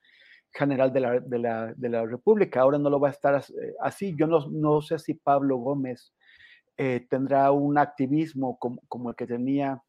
[0.55, 2.61] General de la, de la, de la República.
[2.61, 4.15] Ahora no lo va a estar eh, así.
[4.17, 6.13] Yo no, no sé si Pablo Gómez
[6.77, 9.81] eh, tendrá un activismo como, el que tenía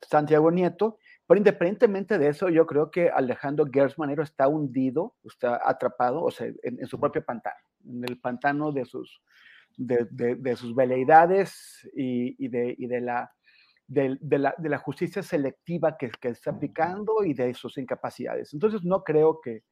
[0.00, 6.22] Santiago Nieto, pero independientemente de eso, yo creo que Alejandro Gersmanero está hundido, está atrapado,
[6.22, 9.22] o sea, en, su propio pantano, en el pantano de sus,
[9.76, 13.32] de, sus veleidades y, de, de, la,
[13.88, 18.54] de, la, de la justicia selectiva que, que, está aplicando y de sus incapacidades.
[18.54, 19.64] Entonces, no creo que,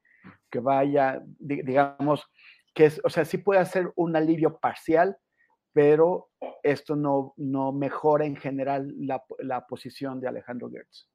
[0.49, 2.25] que vaya, digamos,
[2.73, 5.17] que es, o sea, sí puede ser un alivio parcial,
[5.73, 6.29] pero
[6.63, 11.08] esto no, no mejora en general la, la posición de Alejandro Gertz.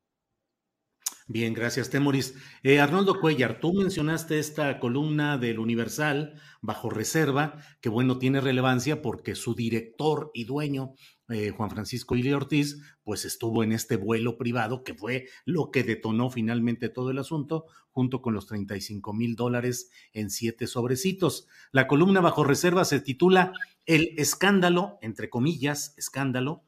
[1.27, 2.35] Bien, gracias, Temoris.
[2.63, 9.01] Eh, Arnoldo Cuellar, tú mencionaste esta columna del Universal bajo reserva, que bueno, tiene relevancia
[9.01, 10.93] porque su director y dueño,
[11.31, 15.83] eh, Juan Francisco Ili Ortiz, pues estuvo en este vuelo privado, que fue lo que
[15.83, 21.49] detonó finalmente todo el asunto, junto con los 35 mil dólares en siete sobrecitos.
[21.73, 23.55] La columna bajo reserva se titula
[23.87, 26.65] El escándalo, entre comillas, escándalo,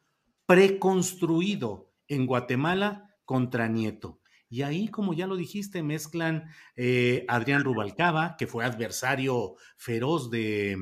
[0.46, 4.20] preconstruido en Guatemala contra Nieto.
[4.48, 10.76] Y ahí, como ya lo dijiste, mezclan eh, Adrián Rubalcaba, que fue adversario feroz de,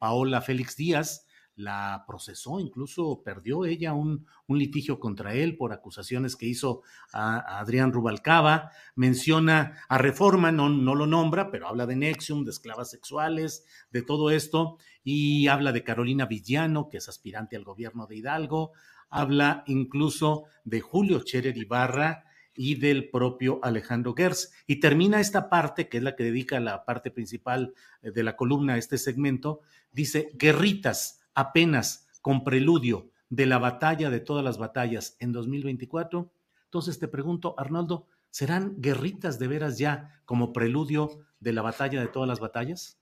[0.00, 6.46] Paola Félix Díaz, la procesó, incluso perdió ella un, litigio contra él por acusaciones que
[6.46, 12.44] hizo a, Adrián Rubalcaba, menciona a Reforma, no, no lo nombra, pero habla de Nexium,
[12.44, 17.64] de esclavas sexuales, de todo esto, y habla de Carolina Villano, que es aspirante al
[17.64, 18.72] gobierno de Hidalgo,
[19.10, 24.52] habla incluso de Julio Cherer Ibarra y del propio Alejandro Gers.
[24.66, 28.36] Y termina esta parte, que es la que dedica la parte principal eh, de la
[28.36, 29.60] columna a este segmento,
[29.92, 36.32] dice, guerritas apenas con preludio de la batalla de todas las batallas en 2024.
[36.64, 42.08] Entonces te pregunto, Arnoldo, ¿serán guerritas de veras ya como preludio de la batalla de
[42.08, 42.98] todas las batallas?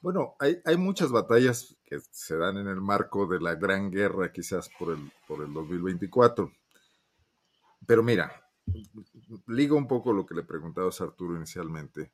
[0.00, 4.32] Bueno, hay, hay, muchas batallas que se dan en el marco de la gran guerra,
[4.32, 6.52] quizás por el, por el 2024.
[7.86, 8.32] Pero mira,
[9.46, 12.12] ligo un poco lo que le preguntabas a Arturo inicialmente.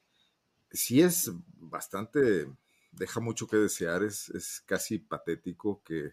[0.70, 2.50] Si es bastante,
[2.92, 6.12] deja mucho que desear, es, es casi patético que,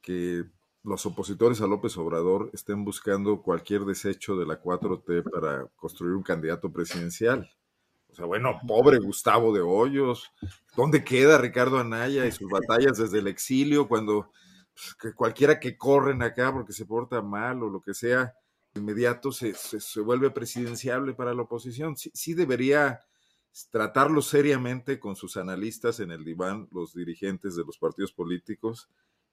[0.00, 0.44] que
[0.84, 6.22] los opositores a López Obrador estén buscando cualquier desecho de la 4T para construir un
[6.22, 7.48] candidato presidencial.
[8.12, 10.30] O sea, bueno, pobre Gustavo de Hoyos,
[10.76, 14.30] ¿dónde queda Ricardo Anaya y sus batallas desde el exilio cuando
[14.74, 18.34] pues, que cualquiera que corren acá porque se porta mal o lo que sea,
[18.74, 21.96] inmediato se, se, vuelve presidenciable para la oposición?
[21.96, 23.00] Sí, sí debería
[23.70, 28.88] tratarlo seriamente con sus analistas en el diván, los dirigentes de los partidos políticos,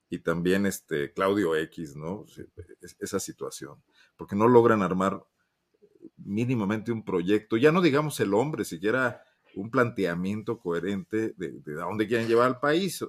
[0.09, 2.25] y también este Claudio X, ¿no?
[2.99, 3.81] Esa situación,
[4.17, 5.23] porque no logran armar
[6.25, 9.23] mínimamente un proyecto, ya no digamos el hombre, siquiera
[9.55, 13.01] un planteamiento coherente de, de dónde quieren llevar al país.
[13.01, 13.05] Eh,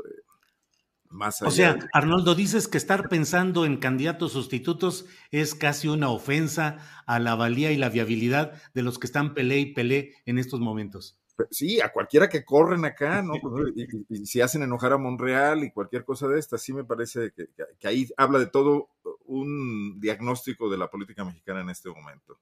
[1.11, 6.09] más allá o sea, Arnoldo, dices que estar pensando en candidatos sustitutos es casi una
[6.09, 10.38] ofensa a la valía y la viabilidad de los que están pelé y pelé en
[10.38, 11.18] estos momentos.
[11.51, 13.33] Sí, a cualquiera que corren acá, ¿no?
[13.42, 13.73] Pues,
[14.09, 17.49] y, si hacen enojar a Monreal y cualquier cosa de esta, sí me parece que,
[17.79, 18.90] que ahí habla de todo
[19.25, 22.38] un diagnóstico de la política mexicana en este momento.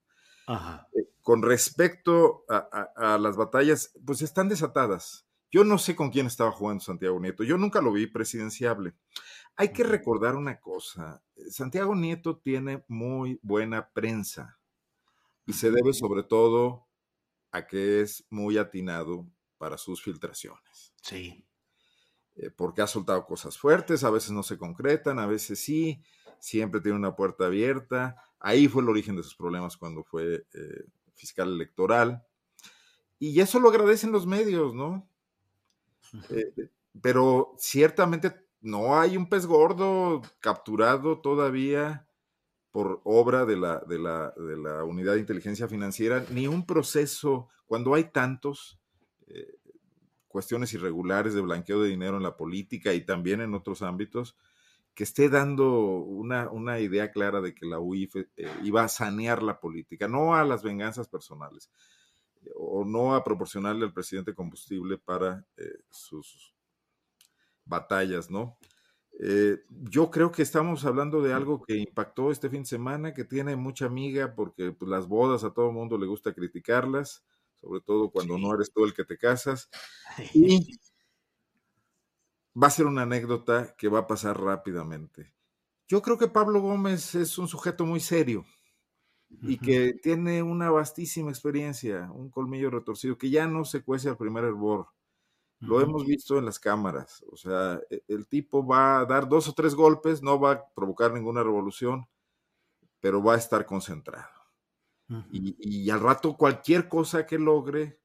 [0.48, 5.26] Eh, con respecto a, las batallas, pues están desatadas.
[5.50, 7.44] Yo no sé con quién estaba jugando Santiago Nieto.
[7.44, 8.94] Yo nunca lo vi presidenciable.
[9.56, 11.22] Hay que recordar una cosa.
[11.50, 14.58] Santiago Nieto tiene muy buena prensa
[15.46, 16.86] y se debe sobre todo
[17.50, 20.92] a que es muy atinado para sus filtraciones.
[21.02, 21.46] Sí.
[22.36, 26.02] Eh, porque ha soltado cosas fuertes, a veces no se concretan, a veces sí,
[26.38, 30.84] siempre tiene una puerta abierta Ahí fue el origen de sus problemas cuando fue eh,
[31.14, 32.24] fiscal electoral.
[33.18, 35.08] Y eso lo agradecen los medios, ¿no?
[36.30, 36.70] Eh,
[37.00, 42.06] pero ciertamente no hay un pez gordo capturado todavía
[42.70, 47.48] por obra de la, de la, de la unidad de inteligencia financiera, ni un proceso,
[47.66, 48.78] cuando hay tantos,
[49.26, 49.58] eh,
[50.28, 54.36] cuestiones irregulares de blanqueo de dinero en la política y también en otros ámbitos,
[54.98, 58.26] que esté dando una, una idea clara de que la UIF eh,
[58.64, 61.70] iba a sanear la política, no a las venganzas personales,
[62.42, 66.52] eh, o no a proporcionarle al presidente combustible para eh, sus
[67.64, 68.58] batallas, ¿no?
[69.68, 73.56] yo creo que estamos hablando de algo que impactó este fin de semana, que tiene
[73.56, 78.10] mucha amiga, porque pues, las bodas a todo el mundo le gusta criticarlas, sobre todo
[78.10, 79.70] cuando no eres tú el que te casas.
[80.34, 80.78] Y
[82.60, 85.32] va a ser una anécdota que va a pasar rápidamente.
[85.86, 88.44] Yo creo que Pablo Gómez es un sujeto muy serio
[89.42, 94.16] y que tiene una vastísima experiencia, un colmillo retorcido, que ya no se cuece al
[94.16, 94.88] primer hervor.
[95.60, 97.24] Lo hemos visto en las cámaras.
[97.30, 100.68] O sea, e, el tipo va a dar dos o tres golpes, no va a
[100.72, 102.06] provocar ninguna revolución,
[103.00, 104.28] pero va a estar concentrado.
[105.32, 107.98] y, y, al rato cualquier cosa que logre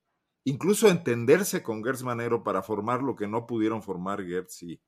[0.46, 4.82] incluso entenderse con Gertz Manero para formar lo que no pudieron formar Gertz y,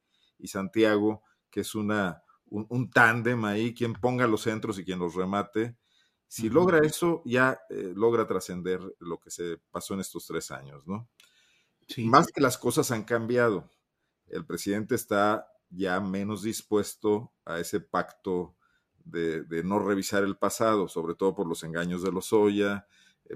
[0.45, 5.77] Santiago, que es una, un, tándem ahí, quien ponga los centros y quien los remate.
[6.27, 10.85] Si logra eso, ya eh, logra trascender lo que se pasó en estos tres años,
[10.85, 11.07] ¿no?
[11.97, 13.69] Más que las cosas han cambiado.
[14.27, 18.55] El presidente está ya menos dispuesto a ese pacto
[19.03, 22.87] de, de no revisar el pasado, sobre todo por los engaños de los Oya,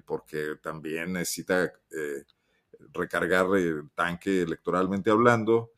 [0.05, 2.23] porque también necesita eh,
[2.93, 5.71] recargar el tanque electoralmente hablando,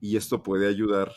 [0.00, 1.12] y esto puede ayudar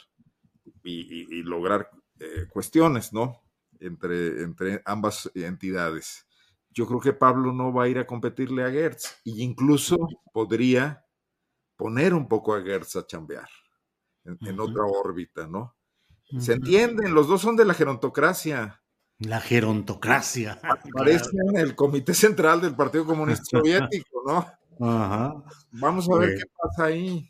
[0.84, 3.42] y, lograr eh, cuestiones, ¿no?
[3.80, 6.26] Entre, entre ambas entidades.
[6.70, 9.98] Yo creo que Pablo no va a ir a competirle a Gertz, y incluso
[10.34, 11.06] podría
[11.76, 13.50] poner un poco a Gertz a chambear
[14.24, 15.76] en, otra órbita, ¿no?
[16.40, 18.82] Se entienden, los dos son de la gerontocracia.
[19.21, 20.60] La gerontocracia.
[20.93, 24.47] Parece en el Comité Central del Partido Comunista Soviético, ¿no?
[24.88, 25.43] Ajá.
[25.71, 27.29] Vamos a ver qué pasa ahí.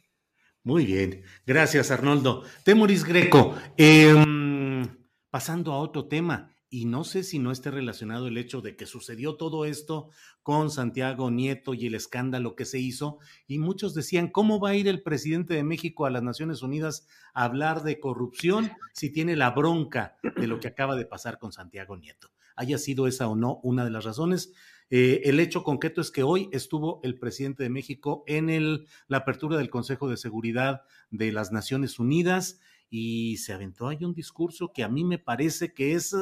[0.64, 1.24] Muy bien.
[1.46, 2.44] Gracias, Arnoldo.
[2.64, 4.88] Temoris Greco, em,
[5.30, 8.86] pasando a otro tema y no sé si no esté relacionado el hecho de que
[8.86, 10.08] sucedió todo esto
[10.42, 14.76] con Santiago Nieto y el escándalo que se hizo, y muchos decían, ¿cómo va a
[14.76, 19.36] ir el presidente de México a las Naciones Unidas a hablar de corrupción si tiene
[19.36, 22.30] la bronca de lo que acaba de pasar con Santiago Nieto?
[22.56, 24.54] Haya sido esa o no una de las razones.
[24.90, 29.58] Eh, el hecho concreto es que hoy estuvo el presidente de México en la apertura
[29.58, 32.62] del Consejo de Seguridad de las Naciones Unidas
[32.94, 36.14] y se aventó ahí un discurso que a mí me parece que es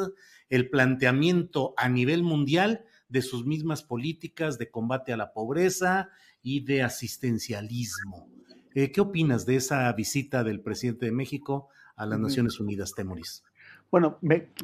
[0.49, 6.09] el planteamiento a nivel mundial de sus mismas políticas de combate a la pobreza
[6.43, 8.29] y de asistencialismo.
[8.75, 13.43] Eh, ¿Qué opinas de esa visita del presidente de México a las Naciones Unidas, Temoris?
[13.91, 14.19] Bueno,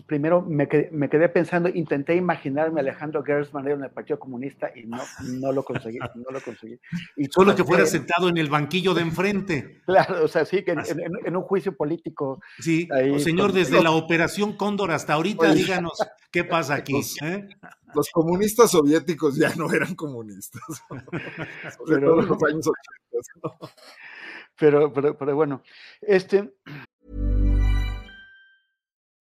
[0.06, 5.02] primero me quedé, pensando, intenté imaginarme a Alejandro Gersman en el Partido Comunista y no,
[5.24, 6.80] no lo conseguí, no lo conseguí.
[7.18, 9.82] Y Solo que fuera sentado en el banquillo de enfrente.
[9.86, 12.40] Claro, o sea, sí, que en, un juicio político.
[12.60, 15.98] Sí, señor, desde la Operación Cóndor hasta ahorita, díganos
[16.30, 17.02] qué pasa aquí.
[17.24, 17.48] ¿eh?
[17.96, 20.62] Los, comunistas soviéticos ya no eran comunistas.
[21.88, 23.74] pero, los años 80.
[24.58, 25.64] Pero, pero, pero bueno,
[26.02, 26.54] este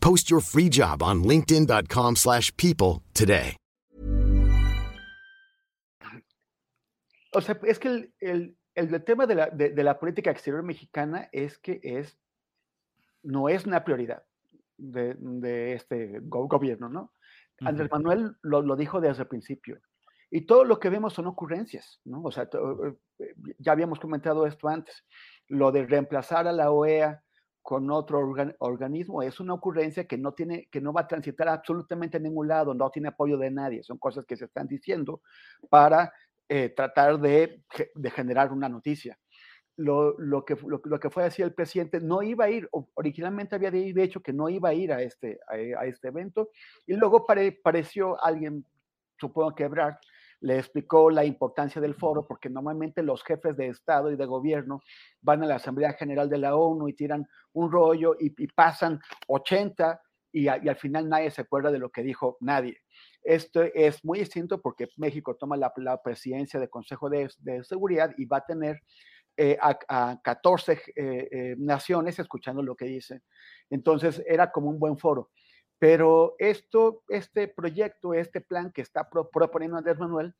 [0.00, 3.56] Post your free job on linkedin.com/people today.
[7.32, 10.62] O sea, es que el, el, el tema de la, de, de la, política exterior
[10.62, 12.18] mexicana es que es
[13.22, 14.22] no es una prioridad
[14.76, 17.00] de, de este gobierno, ¿no?
[17.00, 17.68] Uh -huh.
[17.68, 19.78] Andrés Manuel lo, lo, dijo desde el principio.
[20.30, 22.22] Y todo lo que vemos son ocurrencias, ¿no?
[22.22, 25.04] O sea, eh, ya habíamos comentado esto antes.
[25.48, 27.22] Lo de reemplazar a la OEA
[27.68, 31.50] con otro organ, organismo es una ocurrencia que no tiene, que no va a transitar
[31.50, 35.20] absolutamente a ningún lado, no tiene apoyo de nadie, son cosas que se están diciendo
[35.68, 36.10] para
[36.48, 37.60] eh, tratar de,
[37.94, 39.18] de, generar una noticia.
[39.76, 43.54] Lo, lo, que, lo, lo, que fue así el presidente no iba a ir, originalmente
[43.54, 46.48] había dicho que no iba a ir a este, a, este evento,
[46.86, 48.64] y luego pare, pareció alguien,
[49.20, 49.96] supongo que Ebrard,
[50.40, 54.80] le explicó la importancia del foro, porque normalmente los jefes de Estado y de gobierno
[55.20, 60.00] van a la Asamblea General de la ONU y tiran un rollo y, pasan 80
[60.32, 62.78] y, al final nadie se acuerda de lo que dijo nadie.
[63.22, 67.28] Esto es muy distinto porque México toma la, presidencia del Consejo de,
[67.64, 68.80] Seguridad y va a tener
[69.36, 73.22] eh, a, a, 14 eh, eh, naciones escuchando lo que dice.
[73.70, 75.30] Entonces era como un buen foro.
[75.78, 80.34] Pero esto, este proyecto, este plan que está pro, proponiendo Andrés Manuel,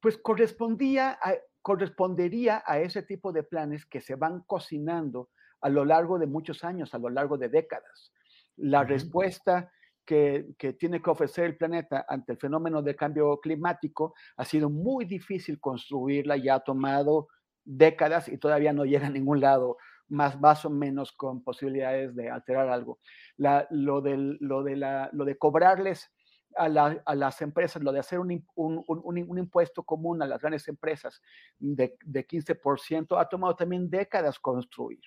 [0.00, 5.30] pues correspondía a, correspondería a ese tipo de planes que se van cocinando
[5.60, 8.12] a lo largo de muchos años, a lo largo de décadas.
[8.56, 9.70] La respuesta
[10.04, 14.70] que, que, tiene que ofrecer el planeta ante el fenómeno del cambio climático ha sido
[14.70, 17.28] muy difícil construirla, ya ha tomado
[17.64, 19.76] décadas y todavía no llega a ningún lado
[20.10, 22.98] más, más o menos con posibilidades de alterar algo.
[23.36, 26.10] Lo, del, lo, de la, lo de cobrarles
[26.56, 30.26] a, la, a, las empresas, lo de hacer un, un, un, un, impuesto común a
[30.26, 31.22] las grandes empresas
[31.58, 35.00] de, de 15%, ha tomado también décadas construir.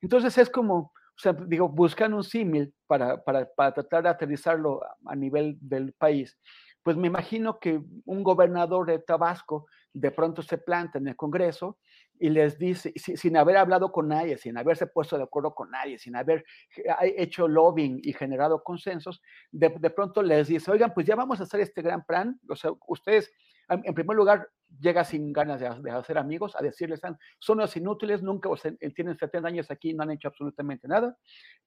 [0.00, 0.92] Entonces es como,
[1.24, 6.38] o digo, buscan un símil para, para, para tratar de aterrizarlo a nivel del país.
[6.82, 9.66] Pues me imagino que un gobernador de Tabasco
[9.96, 11.78] de pronto se planta en el Congreso
[12.18, 15.98] y les dice, sin haber hablado con nadie, sin haberse puesto de acuerdo con nadie,
[15.98, 16.44] sin haber
[17.16, 21.44] hecho lobbying y generado consensos, de, de, pronto les dice, oigan, pues ya vamos a
[21.44, 22.38] hacer este gran plan.
[22.46, 23.32] O sea, ustedes,
[23.70, 27.00] en primer lugar, llega sin ganas de, de hacer amigos, a decirles,
[27.38, 28.50] son los inútiles, nunca,
[28.94, 31.16] tienen 70 años aquí no han hecho absolutamente nada.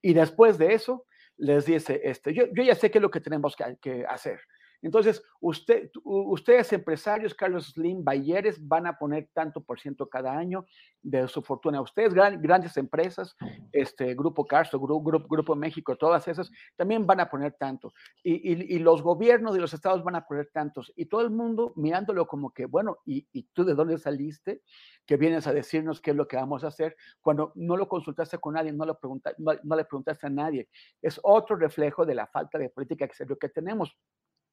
[0.04, 1.08] Y después de eso,
[1.38, 4.40] les dice, este, yo, yo ya sé qué es lo que tenemos que, que hacer.
[4.82, 10.66] Entonces, usted, ustedes empresarios, Carlos Slim, Bayeres, van a poner tanto por ciento cada año
[11.02, 11.82] de su fortuna.
[11.82, 13.36] Ustedes, gran, grandes empresas,
[13.72, 17.94] este Grupo Carso, Grupo, Grupo, Grupo, México, todas esas, también van a poner tanto.
[18.24, 20.94] Y, los gobiernos y los estados van a poner tantos.
[20.96, 24.62] Y todo el mundo mirándolo como que, bueno, ¿y, y tú de dónde saliste?
[25.06, 28.38] Que vienes a decirnos qué es lo que vamos a hacer cuando no lo consultaste
[28.38, 30.70] con nadie, no, lo pregunta, no, no le preguntaste a nadie.
[31.02, 33.98] Es otro reflejo de la falta de política exterior que tenemos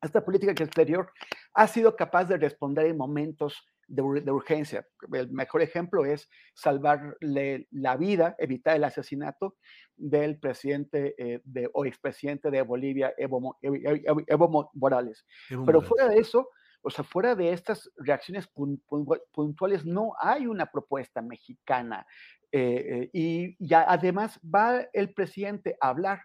[0.07, 1.13] esta política exterior
[1.55, 4.87] ha sido capaz de responder en momentos de, de, urgencia.
[5.13, 9.57] El mejor ejemplo es salvarle la vida, evitar el asesinato
[9.97, 15.25] del presidente eh, de, o expresidente de Bolivia, Evo, Evo, Evo Morales.
[15.49, 15.89] Evo Pero Morales.
[15.89, 16.49] fuera de eso,
[16.83, 22.07] o sea, fuera de estas reacciones puntuales, no hay una propuesta mexicana.
[22.53, 26.23] Eh, eh, y ya además va el presidente a hablar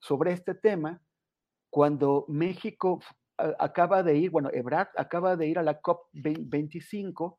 [0.00, 1.00] sobre este tema
[1.70, 3.00] cuando México
[3.58, 7.38] acaba de ir, bueno, Ebrard acaba de ir a la COP25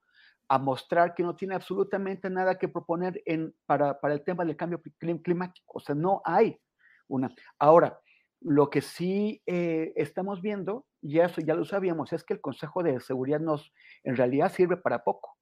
[0.50, 4.58] a mostrar que no tiene absolutamente nada que proponer en, para, para el tema del
[4.58, 4.82] cambio
[5.24, 5.78] climático.
[5.78, 6.60] O sea, no hay
[7.08, 7.34] una.
[7.60, 8.00] Ahora,
[8.42, 12.84] lo que sí eh, estamos viendo, y eso ya lo sabíamos, es que el Consejo
[12.84, 13.72] de Seguridad nos,
[14.04, 15.38] en realidad sirve para poco.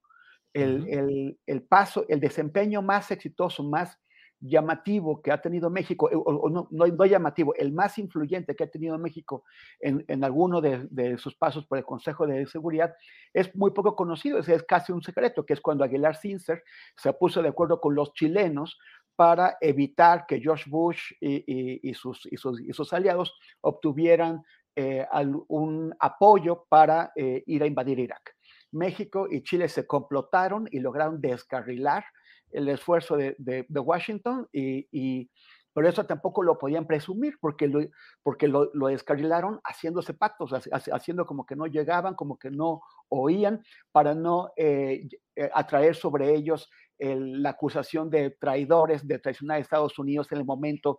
[0.54, 3.98] El, el, el paso, el desempeño más exitoso, más
[4.42, 8.98] llamativo que ha tenido México, eh, no, no, llamativo, el más influyente que ha tenido
[8.98, 9.44] México
[9.80, 12.94] en, en alguno de, sus pasos por el Consejo de Seguridad,
[13.32, 16.62] es muy poco conocido, es, casi un secreto, que es cuando Aguilar Sincer
[16.96, 18.78] se puso de acuerdo con los chilenos
[19.14, 24.42] para evitar que George Bush y, sus, y sus, aliados obtuvieran
[24.74, 25.06] eh,
[25.48, 28.34] un apoyo para eh, ir a invadir Irak.
[28.72, 32.04] México y Chile se complotaron y lograron descarrilar
[32.52, 35.30] el esfuerzo de, de, de Washington y, y,
[35.72, 37.80] por eso tampoco lo podían presumir porque lo,
[38.22, 43.62] porque lo, lo descarrilaron haciéndose pactos, haciendo como que no llegaban, como que no oían,
[43.90, 49.60] para no eh, eh, atraer sobre ellos el, la acusación de traidores, de traicionar a
[49.60, 50.98] Estados Unidos en el momento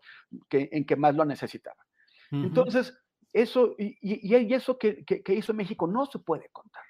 [0.49, 1.85] que, en que más lo necesitaban.
[2.31, 2.45] Uh -huh.
[2.45, 2.97] Entonces,
[3.31, 6.83] eso, y, y, y eso que, que, que, hizo México no se puede contar.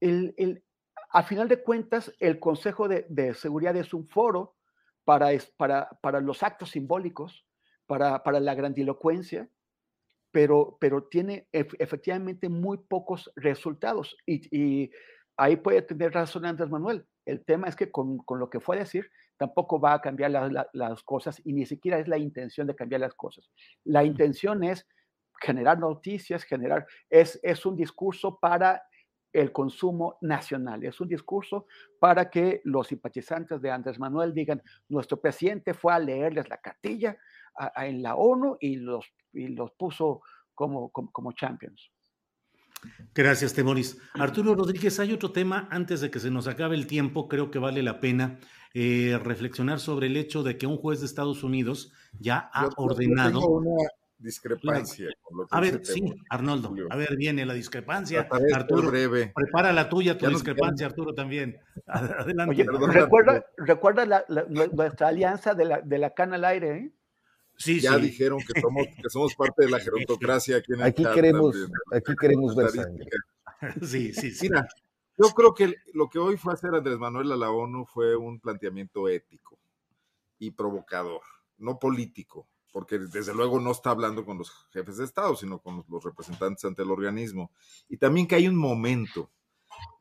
[0.00, 0.64] El, el,
[1.12, 4.56] a final de cuentas, el Consejo de, de Seguridad es un foro
[5.04, 7.46] para, para, para los actos simbólicos,
[7.86, 9.48] para, para la grandilocuencia,
[10.30, 14.16] pero, pero tiene efectivamente muy pocos resultados.
[14.26, 14.90] Y, y,
[15.36, 17.06] ahí puede tener razón Andrés Manuel.
[17.26, 20.30] El tema es que con, con lo que fue a decir, tampoco va a cambiar
[20.30, 23.50] la, la, las cosas y ni siquiera es la intención de cambiar las cosas.
[23.84, 24.86] La intención es
[25.40, 28.82] generar noticias, generar, es, es un discurso para
[29.32, 30.84] el consumo nacional.
[30.84, 31.66] Es un discurso
[31.98, 37.16] para que los simpatizantes de Andrés Manuel digan, nuestro presidente fue a leerles la cartilla
[37.56, 40.20] a, a, en la ONU y los, y los puso
[40.54, 41.90] como, como, como champions.
[43.14, 43.98] Gracias, Temoris.
[44.14, 47.58] Arturo Rodríguez, hay otro tema, antes de que se nos acabe el tiempo, creo que
[47.58, 48.38] vale la pena
[48.74, 52.70] eh, reflexionar sobre el hecho de que un juez de Estados Unidos ya ha yo,
[52.76, 53.40] ordenado...
[53.40, 53.88] Yo una
[54.22, 55.08] discrepancia.
[55.20, 58.28] Con lo que a ver, sí, Arnoldo, a ver, viene la discrepancia.
[58.54, 59.32] Arturo, breve.
[59.34, 61.58] prepara la tuya, tu ya discrepancia, Arturo, también.
[61.86, 62.62] Adelante.
[62.62, 66.92] Oye, recuerda, recuerda la, la, nuestra alianza de la, de la cana al aire, ¿eh?
[67.56, 68.02] Sí, ya sí.
[68.02, 71.56] dijeron que somos, que somos parte de la gerontocracia aquí en el Aquí queremos,
[71.92, 73.06] aquí queremos ver sangre.
[73.80, 74.48] Sí, sí, sí.
[74.48, 74.66] Mira,
[75.16, 78.40] yo creo que lo que hoy fue hacer Andrés Manuel a la ONU fue un
[78.40, 79.56] planteamiento ético
[80.38, 81.20] y provocador,
[81.58, 85.84] no político, porque desde luego no está hablando con los jefes de Estado, sino con
[85.88, 87.52] los representantes ante el organismo.
[87.88, 89.30] Y también que hay un momento,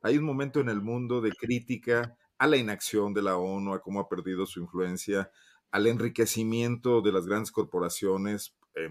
[0.01, 3.81] hay un momento en el mundo de crítica a la inacción de la ONU, a
[3.81, 5.29] cómo ha perdido su influencia,
[5.69, 8.89] al enriquecimiento de las grandes corporaciones, eh,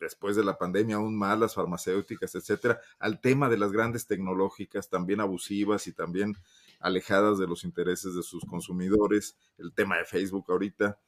[0.00, 4.88] después de la pandemia aún más, las farmacéuticas, etcétera, al tema de las grandes tecnológicas
[4.88, 6.36] también abusivas y también
[6.80, 10.98] alejadas de los intereses de sus consumidores, el tema de Facebook ahorita.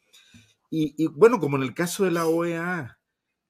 [0.71, 2.99] Y, y bueno, como en el caso de la OEA,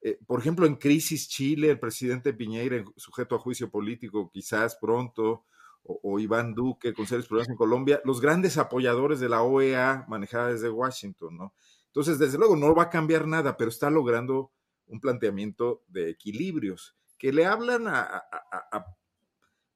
[0.01, 5.45] eh, por ejemplo, en crisis Chile, el presidente Piñeira, sujeto a juicio político, quizás pronto,
[5.83, 10.49] o, Iván Duque con serios problemas en Colombia, los grandes apoyadores de la OEA manejada
[10.49, 11.55] desde Washington, ¿no?
[11.87, 14.53] Entonces, desde luego, no va a cambiar nada, pero está logrando
[14.87, 18.25] un planteamiento de equilibrios que le hablan a,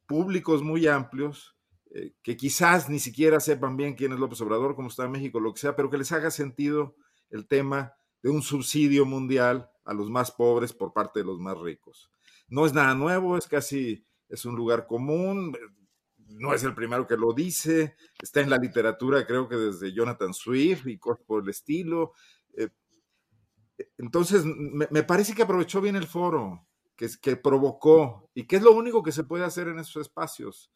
[0.06, 1.56] públicos muy amplios,
[1.90, 5.54] eh, que quizás ni siquiera sepan bien quién es López Obrador, cómo está México, lo
[5.54, 6.94] que sea, pero que les haga sentido
[7.32, 11.58] el tema de un subsidio mundial a los más pobres por parte de los más
[11.58, 12.10] ricos.
[12.48, 15.56] No es nada nuevo, es casi, es un lugar común,
[16.16, 20.32] no es el primero que lo dice, está en la literatura creo que desde Jonathan
[20.32, 22.12] Swift y cosas por el estilo.
[22.56, 22.68] Eh,
[23.98, 28.72] entonces, me, parece que aprovechó bien el foro, que, que, provocó, y que es lo
[28.72, 30.70] único que se puede hacer en esos espacios.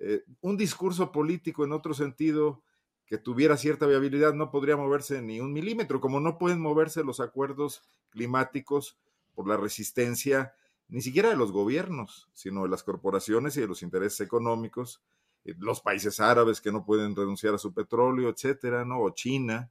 [0.00, 2.62] Eh, un discurso político en otro sentido
[3.08, 7.20] que tuviera cierta viabilidad no podría moverse ni un milímetro, como no pueden moverse los
[7.20, 8.98] acuerdos climáticos
[9.34, 10.52] por la resistencia
[10.88, 15.02] ni siquiera de los gobiernos, sino de las corporaciones y de los intereses económicos,
[15.44, 19.00] eh, los países árabes que no pueden renunciar a su petróleo, etcétera, ¿no?
[19.00, 19.70] O China.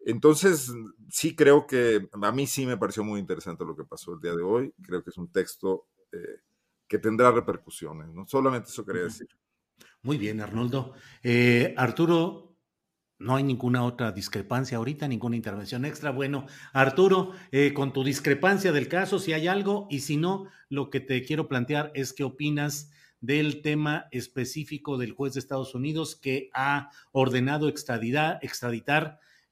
[0.00, 0.72] Entonces,
[1.08, 4.34] sí creo que a mí sí me pareció muy interesante lo que pasó el día
[4.34, 4.72] de hoy.
[4.82, 6.40] Creo que es un texto eh,
[6.86, 8.26] que tendrá repercusiones, ¿no?
[8.26, 9.28] Solamente eso quería decir.
[10.02, 10.94] Muy bien, Arnoldo.
[11.22, 12.56] Eh, Arturo,
[13.18, 16.10] no hay ninguna otra discrepancia ahorita, ninguna intervención extra.
[16.10, 20.88] Bueno, Arturo, eh, con tu discrepancia del caso, si hay algo, y si no, lo
[20.90, 22.90] que te quiero plantear es qué opinas
[23.20, 28.38] del tema específico del juez de Estados Unidos que ha ordenado extraditar,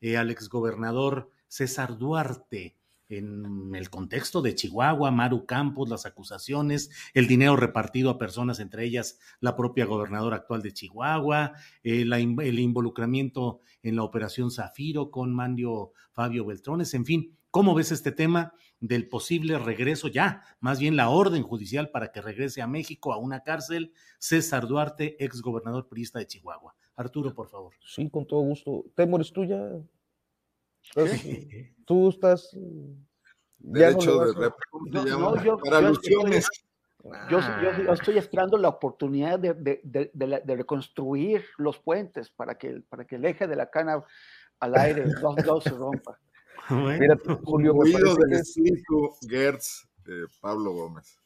[0.00, 2.76] eh, al exgobernador César Duarte.
[3.08, 8.84] En el contexto de Chihuahua, Maru Campos, las acusaciones, el dinero repartido a personas, entre
[8.84, 11.52] ellas la propia gobernadora actual de Chihuahua,
[11.82, 17.92] eh, el involucramiento en la operación Zafiro con Mandio Fabio Beltrones, en fin, ¿cómo ves
[17.92, 22.66] este tema del posible regreso ya, más bien la orden judicial para que regrese a
[22.66, 26.74] México a una cárcel, César Duarte, ex gobernador priista de Chihuahua?
[26.96, 27.74] Arturo, por favor.
[27.84, 28.84] Sí, con todo gusto.
[28.94, 29.30] Temores,
[30.94, 31.16] tú ya
[31.86, 32.56] Tú estás.
[33.58, 34.50] Derecho de
[35.44, 36.46] yo, para alusiones.
[37.30, 37.38] Yo,
[37.92, 43.46] estoy esperando la oportunidad de, de, reconstruir los puentes para que, para que el eje
[43.46, 44.04] de la cana
[44.60, 46.18] al aire no, se rompa.
[46.70, 49.88] Mira, Julio, Oído del espíritu Gertz
[50.40, 51.18] Pablo Gómez.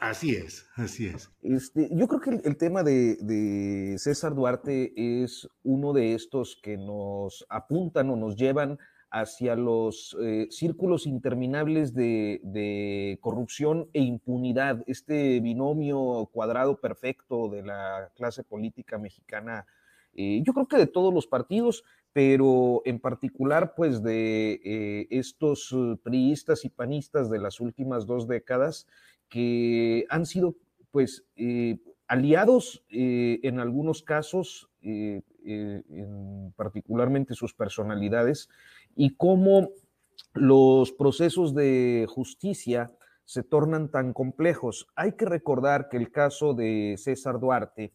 [0.00, 1.30] Así es, así es.
[1.42, 6.76] Este, yo creo que el, tema de, de, César Duarte es uno de estos que
[6.76, 8.78] nos apuntan o nos llevan
[9.12, 18.10] hacia los eh, círculos interminables de, corrupción e impunidad, este binomio cuadrado perfecto de la
[18.16, 19.66] clase política mexicana,
[20.14, 21.84] eh, yo creo que de todos los partidos,
[22.14, 28.86] pero en particular pues de eh, estos priistas y panistas de las últimas dos décadas
[29.28, 30.56] que han sido
[30.90, 31.24] pues
[32.06, 38.48] aliados en algunos casos, en particularmente sus personalidades,
[38.96, 39.70] y cómo
[40.34, 42.90] los procesos de justicia
[43.24, 44.86] se tornan tan complejos.
[44.94, 47.92] Hay que recordar que el caso de César Duarte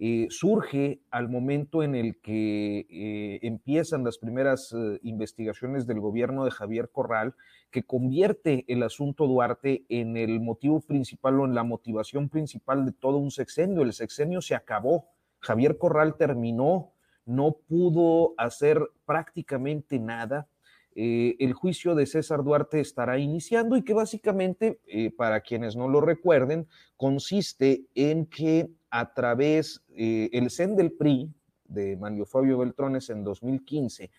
[0.00, 6.44] eh, surge al momento en el que eh, empiezan las primeras eh, investigaciones del gobierno
[6.44, 7.34] de Javier Corral,
[7.72, 12.92] que convierte el asunto Duarte en el motivo principal o en la motivación principal de
[12.92, 13.82] todo un sexenio.
[13.82, 15.08] El sexenio se acabó,
[15.40, 16.92] Javier Corral terminó
[17.28, 20.48] no pudo hacer prácticamente nada.
[20.94, 25.88] Eh, el juicio de César Duarte estará iniciando y que básicamente, eh, para quienes no
[25.88, 26.66] lo recuerden,
[26.96, 31.30] consiste en que a través eh, el CEN del PRI
[31.66, 34.10] de Mario Fabio Beltrones en 2015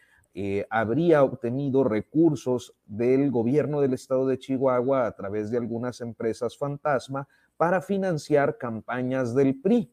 [0.70, 7.28] habría obtenido recursos del gobierno del estado de Chihuahua a través de algunas empresas fantasma
[7.58, 9.92] para financiar campañas del PRI.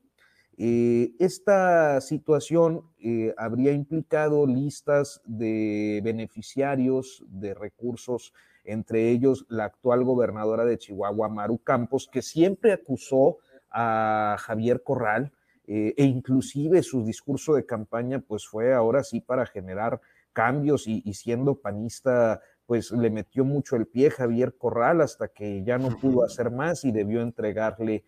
[0.58, 8.32] Eh, esta situación eh, habría implicado listas de beneficiarios de recursos,
[8.64, 13.36] entre ellos la actual gobernadora de Chihuahua, Maru Campos, que siempre acusó
[13.70, 15.30] a Javier Corral
[15.66, 20.00] eh, e inclusive su discurso de campaña pues fue ahora sí para generar
[20.32, 25.62] cambios y, y siendo panista pues le metió mucho el pie Javier Corral hasta que
[25.64, 28.04] ya no pudo hacer más y debió entregarle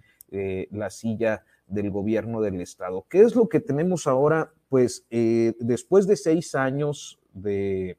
[0.70, 3.04] la silla del gobierno del Estado.
[3.08, 4.52] ¿Qué es lo que tenemos ahora?
[4.68, 7.98] Pues eh, después de seis años de,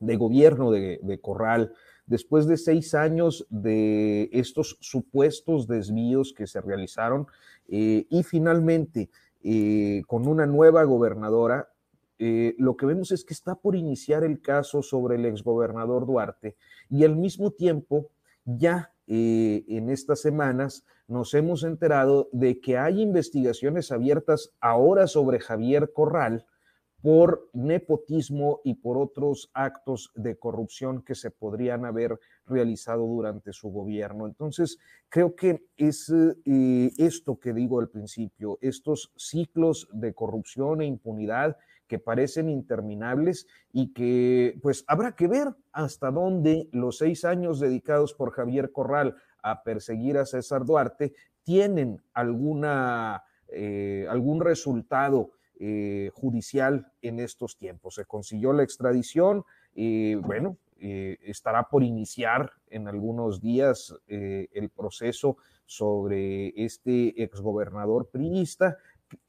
[0.00, 1.72] gobierno de, Corral,
[2.06, 7.26] después de seis años de estos supuestos desvíos que se realizaron
[7.68, 9.08] eh, y finalmente
[9.42, 11.70] eh, con una nueva gobernadora,
[12.18, 16.56] lo que vemos es que está por iniciar el caso sobre el exgobernador Duarte
[16.88, 18.08] y al mismo tiempo
[18.46, 25.92] ya en estas semanas nos hemos enterado de que hay investigaciones abiertas ahora sobre Javier
[25.92, 26.46] Corral
[27.02, 33.68] por nepotismo y por otros actos de corrupción que se podrían haber realizado durante su
[33.70, 34.26] gobierno.
[34.26, 34.78] Entonces,
[35.08, 41.56] creo que es eh, esto que digo al principio, estos ciclos de corrupción e impunidad
[41.86, 48.14] que parecen interminables y que pues habrá que ver hasta dónde los seis años dedicados
[48.14, 49.14] por Javier Corral
[49.46, 51.12] a perseguir a César Duarte
[51.44, 55.30] tienen alguna, eh, algún resultado
[55.60, 57.94] eh, judicial en estos tiempos.
[57.94, 65.36] Se consiguió la extradición y bueno, eh, estará por iniciar en algunos días el proceso
[65.64, 68.76] sobre este exgobernador priista.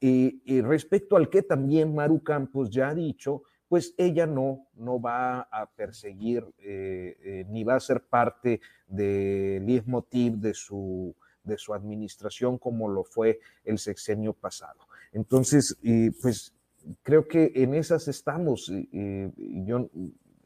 [0.00, 5.70] respecto al que también Maru Campos ya ha dicho, pues ella no, no va a
[5.70, 12.58] perseguir eh, eh, ni va a ser parte del leitmotiv de su, de su administración
[12.58, 14.80] como lo fue el sexenio pasado.
[15.12, 15.78] Entonces,
[16.22, 16.54] pues
[17.02, 18.70] creo que en esas estamos.
[18.90, 19.90] yo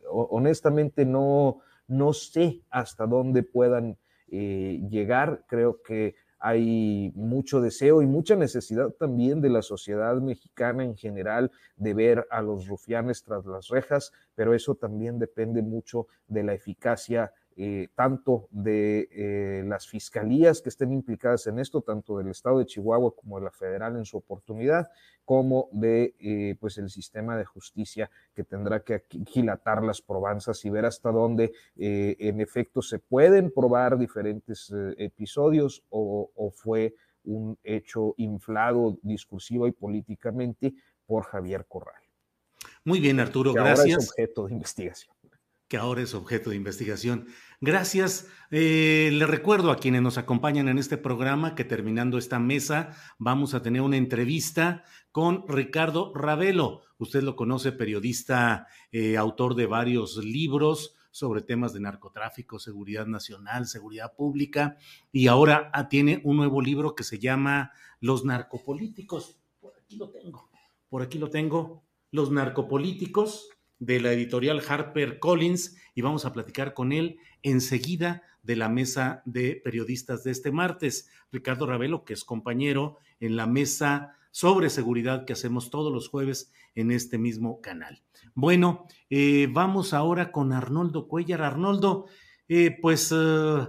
[0.08, 3.96] honestamente no, no sé hasta dónde puedan
[4.30, 5.44] eh, llegar.
[5.46, 6.14] Creo que
[6.44, 12.26] hay mucho deseo y mucha necesidad también de la sociedad mexicana en general de ver
[12.30, 17.88] a los rufianes tras las rejas, pero eso también depende mucho de la eficacia eh,
[17.94, 23.14] tanto de eh, las fiscalías que estén implicadas en esto, tanto del estado de Chihuahua
[23.14, 24.90] como de la federal en su oportunidad,
[25.24, 30.70] como de eh, pues el sistema de justicia que tendrá que aquilatar las probanzas y
[30.70, 36.94] ver hasta dónde en efecto se pueden probar diferentes episodios o, o fue
[37.24, 40.74] un hecho inflado discursivo y políticamente
[41.06, 42.02] por Javier Corral.
[42.84, 43.80] Muy bien, Arturo, que gracias.
[43.80, 45.14] Ahora es objeto de investigación.
[45.72, 47.28] Que ahora es objeto de investigación.
[47.62, 48.28] Gracias.
[48.50, 53.54] Eh, le recuerdo a quienes nos acompañan en este programa que terminando esta mesa vamos
[53.54, 56.82] a tener una entrevista con Ricardo Ravelo.
[56.98, 63.66] Usted lo conoce, periodista, eh, autor de varios libros sobre temas de narcotráfico, seguridad nacional,
[63.66, 64.76] seguridad pública,
[65.10, 69.38] y ahora ah, tiene un nuevo libro que se llama Los narcopolíticos.
[69.58, 70.50] Por aquí lo tengo,
[70.90, 73.48] por aquí lo tengo, Los narcopolíticos
[73.82, 79.22] de la editorial Harper Collins, y vamos a platicar con él enseguida de la mesa
[79.24, 81.10] de periodistas de este martes.
[81.32, 86.52] Ricardo Ravelo, que es compañero en la mesa sobre seguridad que hacemos todos los jueves
[86.76, 88.02] en este mismo canal.
[88.34, 91.42] Bueno, eh, vamos ahora con Arnoldo Cuellar.
[91.42, 92.06] Arnoldo,
[92.48, 93.66] eh, pues eh,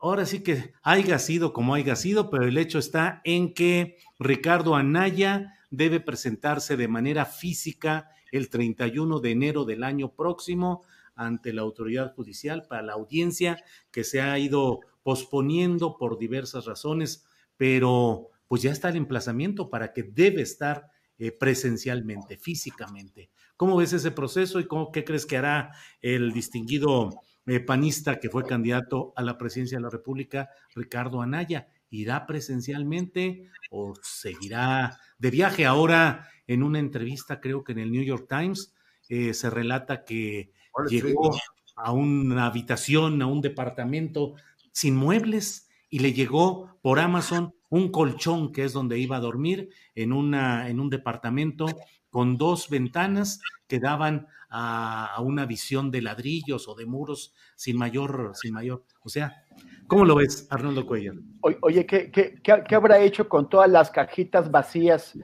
[0.00, 4.74] ahora sí que haya sido como haya sido, pero el hecho está en que Ricardo
[4.74, 10.82] Anaya debe presentarse de manera física el 31 de enero del año próximo
[11.14, 17.24] ante la autoridad judicial para la audiencia que se ha ido posponiendo por diversas razones,
[17.56, 23.30] pero pues ya está el emplazamiento para que debe estar eh, presencialmente, físicamente.
[23.56, 27.10] ¿Cómo ves ese proceso y cómo, qué crees que hará el distinguido
[27.46, 31.68] eh, panista que fue candidato a la presidencia de la República, Ricardo Anaya?
[31.92, 35.66] ¿Irá presencialmente o seguirá de viaje?
[35.66, 38.74] Ahora, en una entrevista, creo que en el New York Times,
[39.08, 40.52] eh, se relata que
[40.88, 41.36] llegó
[41.76, 44.34] a una habitación, a un departamento
[44.72, 49.68] sin muebles y le llegó por Amazon un colchón que es donde iba a dormir
[49.94, 51.66] en, una, en un departamento
[52.12, 58.32] con dos ventanas que daban a, una visión de ladrillos o de muros sin mayor,
[58.34, 58.84] sin mayor.
[59.02, 59.44] O sea,
[59.86, 61.14] ¿cómo lo ves, Arnoldo Cuellar?
[61.62, 65.18] Oye, ¿qué, qué, qué, habrá hecho con todas las cajitas vacías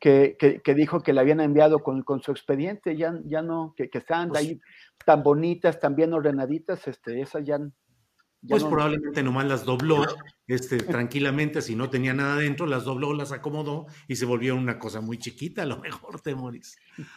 [0.00, 2.96] que, que, dijo que le habían enviado con, con su expediente?
[2.96, 4.60] Ya, ya no, que, que estaban pues ahí
[5.06, 7.60] tan bonitas, tan bien ordenaditas, este, esas ya,
[8.48, 10.04] pues probablemente nomás las dobló
[10.46, 14.78] este, tranquilamente, si no tenía nada dentro, las dobló, las acomodó y se volvió una
[14.78, 16.76] cosa muy chiquita, a lo mejor, Temoris.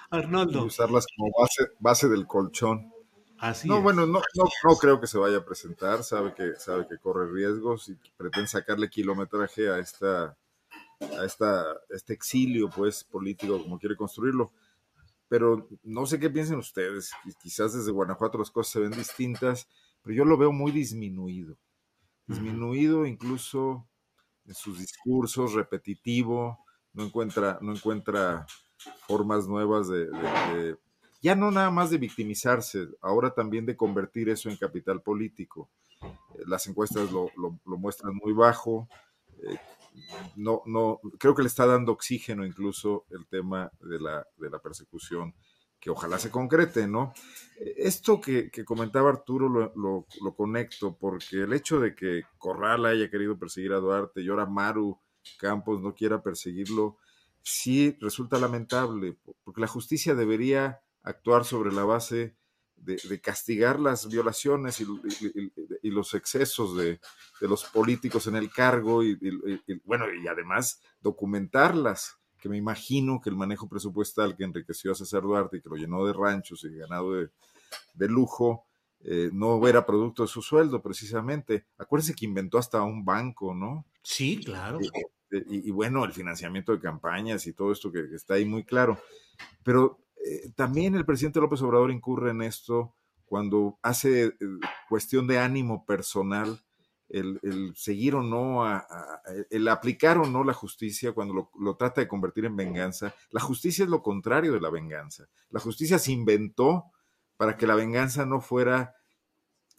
[0.10, 0.64] Arnoldo.
[0.64, 2.92] Y usarlas como base, base del colchón.
[3.40, 6.88] Así no, bueno, no, no, no, creo que se vaya a presentar, sabe que, sabe
[6.88, 10.38] que corre riesgos y pretende sacarle kilometraje a esta,
[11.02, 14.54] a esta, este exilio, pues, político, como quiere construirlo.
[15.28, 17.12] Pero no sé qué piensen ustedes,
[17.42, 19.68] quizás desde Guanajuato las cosas se ven distintas
[20.06, 21.58] pero yo lo veo muy disminuido,
[22.28, 23.88] disminuido incluso
[24.46, 28.46] en sus discursos, repetitivo, no encuentra, no encuentra
[29.08, 30.78] formas nuevas de,
[31.24, 35.72] ya no nada más de victimizarse, ahora también de convertir eso en capital político.
[36.04, 37.32] Eh, las encuestas lo,
[37.66, 38.88] muestran muy bajo.
[39.40, 39.58] Eh,
[40.36, 44.60] no, no, creo que le está dando oxígeno incluso el tema de la, de la
[44.60, 45.34] persecución
[45.86, 47.14] que ojalá se concrete, ¿no?
[47.60, 53.72] Esto que, comentaba Arturo lo, conecto, porque el hecho de que Corral haya querido perseguir
[53.72, 55.00] a Duarte y ahora Maru
[55.38, 56.98] Campos no quiera perseguirlo,
[57.44, 62.36] sí resulta lamentable, porque la justicia debería actuar sobre la base
[62.78, 67.00] de, castigar las violaciones y, los excesos de,
[67.42, 69.20] los políticos en el cargo y,
[69.84, 75.24] bueno, y además documentarlas que me imagino que el manejo presupuestal que enriqueció a César
[75.24, 78.68] Duarte y que lo llenó de ranchos y ganado de, lujo,
[79.00, 81.66] eh, no era producto de su sueldo precisamente.
[81.80, 83.88] Acuérdense que inventó hasta un banco, ¿no?
[84.04, 84.78] Sí, claro.
[85.32, 89.00] Y, bueno, el financiamiento de campañas y todo esto que, está ahí muy claro.
[89.64, 92.94] Pero eh, también el presidente López Obrador incurre en esto
[93.26, 94.34] cuando hace eh,
[94.88, 96.60] cuestión de ánimo personal
[97.16, 98.66] el, seguir o no,
[99.50, 103.16] el aplicar o no la justicia cuando lo, trata de convertir en venganza.
[103.32, 105.28] La justicia es lo contrario de la venganza.
[105.50, 106.86] La justicia se inventó
[107.38, 108.96] para que la venganza no fuera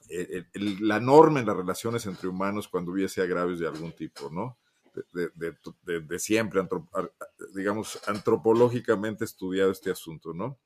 [0.09, 0.45] eh,
[0.81, 4.59] la norma en las relaciones entre humanos cuando hubiese agravios de algún tipo, ¿no?
[5.13, 6.67] De, siempre,
[7.55, 10.59] digamos, antropológicamente estudiado este asunto, ¿no?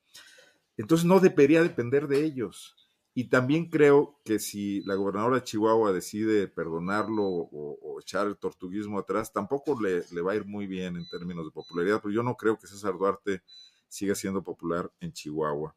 [0.77, 2.77] Entonces no debería depender de ellos.
[3.15, 8.99] Y también creo que si la gobernadora de Chihuahua decide perdonarlo o, echar el tortuguismo
[8.99, 12.35] atrás, tampoco le, va a ir muy bien en términos de popularidad, pero yo no
[12.37, 13.43] creo que César Duarte
[13.89, 15.75] siga siendo popular en Chihuahua.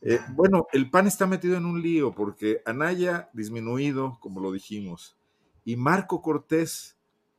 [0.00, 5.16] Eh, bueno, el PAN está metido en un lío porque Anaya disminuido, como lo dijimos,
[5.64, 6.96] y Marco Cortés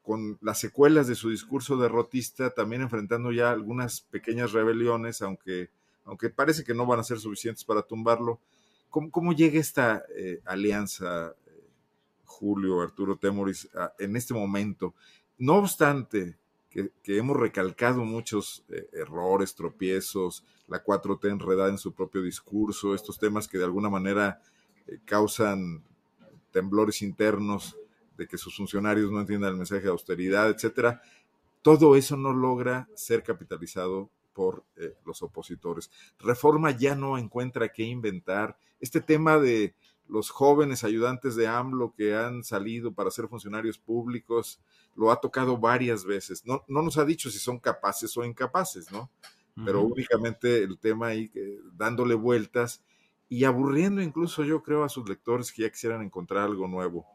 [0.10, 5.70] con las secuelas de su discurso derrotista, también enfrentando ya algunas pequeñas rebeliones, aunque,
[6.04, 8.40] aunque parece que no van a ser suficientes para tumbarlo.
[8.90, 11.36] ¿Cómo, llega esta eh, alianza,
[12.26, 13.70] Julio, Arturo Temoris,
[14.00, 14.96] en este momento?
[15.38, 16.38] No obstante,
[16.70, 23.20] que, hemos recalcado muchos eh, errores, tropiezos, la 4T enredada en su propio discurso, estos
[23.20, 24.42] temas que de alguna manera
[24.88, 25.84] eh, causan
[26.52, 27.78] temblores internos
[28.18, 31.02] de que sus funcionarios no entiendan el mensaje de austeridad, etcétera.
[31.62, 34.64] Todo eso no logra ser capitalizado por
[35.06, 35.92] los opositores.
[36.20, 38.58] Reforma ya no encuentra qué inventar.
[38.80, 39.76] Este tema de
[40.08, 44.60] los jóvenes ayudantes de AMLO que han salido para ser funcionarios públicos,
[44.96, 46.46] lo ha tocado varias veces.
[46.46, 49.10] No, no nos ha dicho si son capaces o incapaces, ¿no?
[49.66, 51.30] Pero únicamente el tema ahí
[51.74, 52.82] dándole vueltas
[53.28, 57.06] y aburriendo incluso yo creo a sus lectores que ya quisieran encontrar algo nuevo.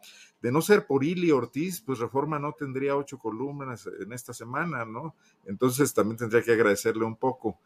[0.43, 4.85] De no ser por Ili Ortiz, pues Reforma no tendría ocho columnas en esta semana,
[4.85, 5.17] ¿no?
[5.47, 7.59] Entonces también tendría que agradecerle un poco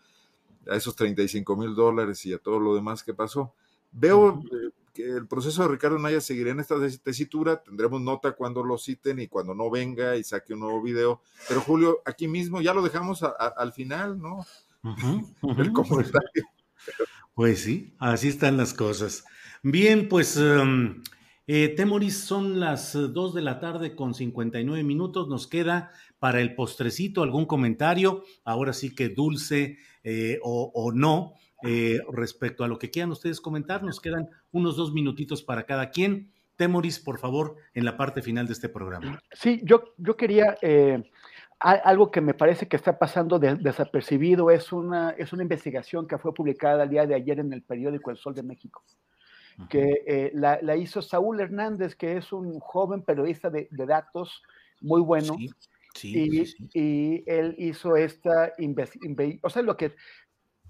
[0.69, 3.53] a esos 35 mil dólares y a todo lo demás que pasó.
[3.91, 4.43] Veo
[5.03, 9.29] el proceso de Ricardo Naya seguirá en esta tesitura, tendremos nota cuando lo citen y
[9.29, 13.23] cuando no venga y saque un nuevo video, pero Julio, aquí mismo ya lo dejamos
[13.23, 14.45] al final, ¿no?
[15.59, 16.45] el comentario.
[17.35, 19.25] Pues sí, así están las cosas.
[19.63, 21.03] Bien, pues em,
[21.47, 26.55] eh, Temoris, son las 2 de la tarde con 59 minutos, nos queda para el
[26.55, 32.79] postrecito algún comentario, ahora sí que dulce eh, o, o no eh, respecto a lo
[32.79, 33.83] que quieran ustedes comentar.
[33.83, 36.33] Nos quedan unos dos minutitos para cada quien.
[36.57, 39.21] Temoris, por favor, en la parte final de este programa.
[39.33, 41.03] Sí, yo, yo quería, eh,
[41.61, 46.35] algo que me parece que está pasando desapercibido es una, es una investigación que fue
[46.35, 48.85] publicada el día de ayer en el periódico El Sol de México,
[49.69, 54.43] que eh, la, hizo Saúl Hernández, que es un joven periodista de, datos
[54.81, 55.37] muy bueno.
[56.03, 56.45] y,
[56.75, 59.95] y, él hizo esta investigación, o sea, lo que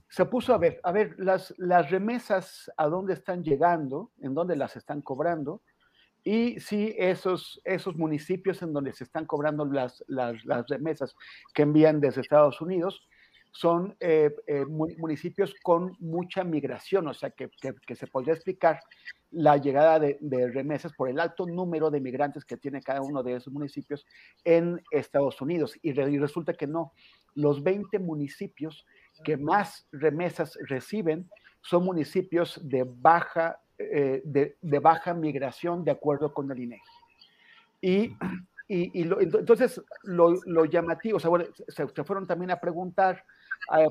[0.09, 4.57] se puso a ver, a ver, las, las remesas a dónde están llegando, en dónde
[4.57, 5.61] las están cobrando,
[6.25, 11.15] y si esos, esos municipios en donde se están cobrando las, las, remesas
[11.55, 13.09] que envían desde Estados Unidos
[13.51, 17.49] son eh, eh, municipios con mucha migración, o sea, que,
[17.87, 18.81] que, se podría explicar
[19.31, 23.23] la llegada de, de, remesas por el alto número de migrantes que tiene cada uno
[23.23, 24.07] de esos municipios
[24.45, 25.75] en Estados Unidos.
[25.83, 26.93] Y, y resulta que no,
[27.35, 28.85] los 20 municipios
[29.25, 31.29] que más remesas reciben
[31.61, 36.83] son municipios de baja, eh, de, baja migración de acuerdo con el INEGI.
[37.81, 38.17] Y,
[38.69, 41.31] y, entonces lo, llamativo, o sea,
[41.69, 43.25] se, fueron también a preguntar,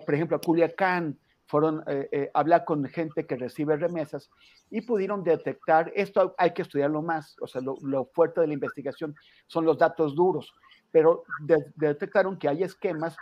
[0.06, 1.18] por ejemplo, a Culiacán,
[1.48, 4.30] fueron eh, eh, a hablar con gente que recibe remesas
[4.70, 9.16] y pudieron detectar, esto hay que estudiarlo más, o sea, lo, fuerte de la investigación
[9.48, 10.54] son los datos duros,
[10.92, 11.24] pero
[11.76, 13.16] detectaron que hay esquemas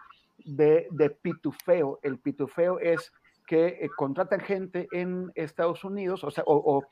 [0.45, 1.99] de, pitufeo.
[2.03, 3.11] El pitufeo es
[3.45, 6.83] que eh, contratan gente en Estados Unidos, o sea, o,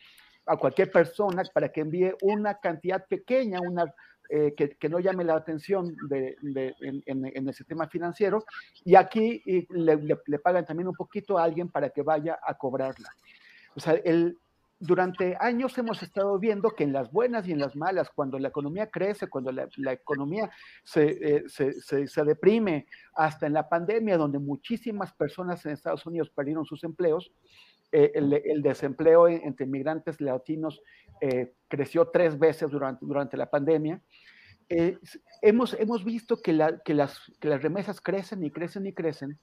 [0.45, 3.85] a cualquier persona para que envíe una cantidad pequeña, una
[4.29, 6.35] eh, que, no llame la atención de,
[6.81, 8.43] en, el sistema financiero,
[8.83, 13.09] y aquí le, le, pagan también un poquito a alguien para que vaya a cobrarla.
[13.75, 14.37] O sea, el,
[14.83, 18.49] durante años hemos estado viendo que en las buenas y en las malas, cuando la
[18.49, 20.51] economía crece, cuando la, economía
[20.95, 26.83] eh, se, deprime, hasta en la pandemia, donde muchísimas personas en Estados Unidos perdieron sus
[26.83, 27.31] empleos,
[27.93, 30.81] eh, el, desempleo entre inmigrantes latinos
[31.21, 34.01] eh, creció tres veces durante, durante la pandemia.
[35.41, 39.39] hemos, hemos visto que, que, las, que las remesas crecen y crecen y crecen,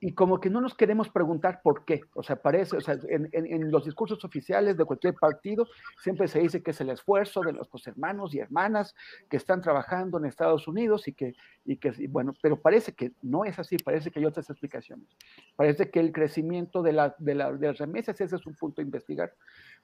[0.00, 2.02] y como que no nos queremos preguntar por qué.
[2.14, 5.66] O sea, parece, o sea, en, los discursos oficiales de cualquier partido
[6.02, 8.94] siempre se dice que es el esfuerzo de los hermanos y hermanas
[9.30, 11.34] que están trabajando en Estados Unidos y que,
[11.64, 15.08] y que, bueno, pero parece que no es así, parece que hay otras explicaciones.
[15.56, 18.82] Parece que el crecimiento de, la, de, la, de las remesas, ese es un punto
[18.82, 19.32] a investigar,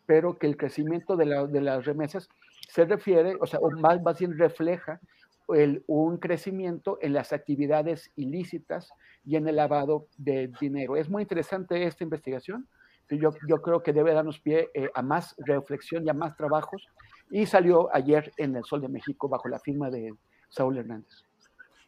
[0.05, 2.29] pero que el crecimiento de, la, de las remesas
[2.69, 3.61] se refiere, o sea,
[4.03, 5.01] más bien refleja
[5.47, 8.91] un crecimiento en las actividades ilícitas
[9.25, 10.97] y en el lavado de dinero.
[10.97, 12.69] Es muy interesante esta investigación.
[13.11, 16.87] Yo, yo creo que debe darnos pie eh, a más reflexión y a más trabajos.
[17.31, 20.15] Y salió ayer en el Sol de México bajo la firma de
[20.49, 21.25] Saúl Hernández.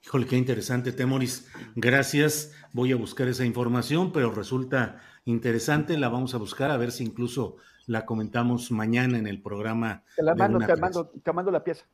[0.04, 1.50] Híjole, qué interesante, Temoris.
[1.76, 2.52] Gracias.
[2.72, 5.96] Voy a buscar esa información, pero resulta interesante.
[5.96, 10.04] La vamos a buscar a ver si incluso la comentamos mañana en el programa.
[10.14, 11.86] Te la mando, te, mando, te mando la pieza.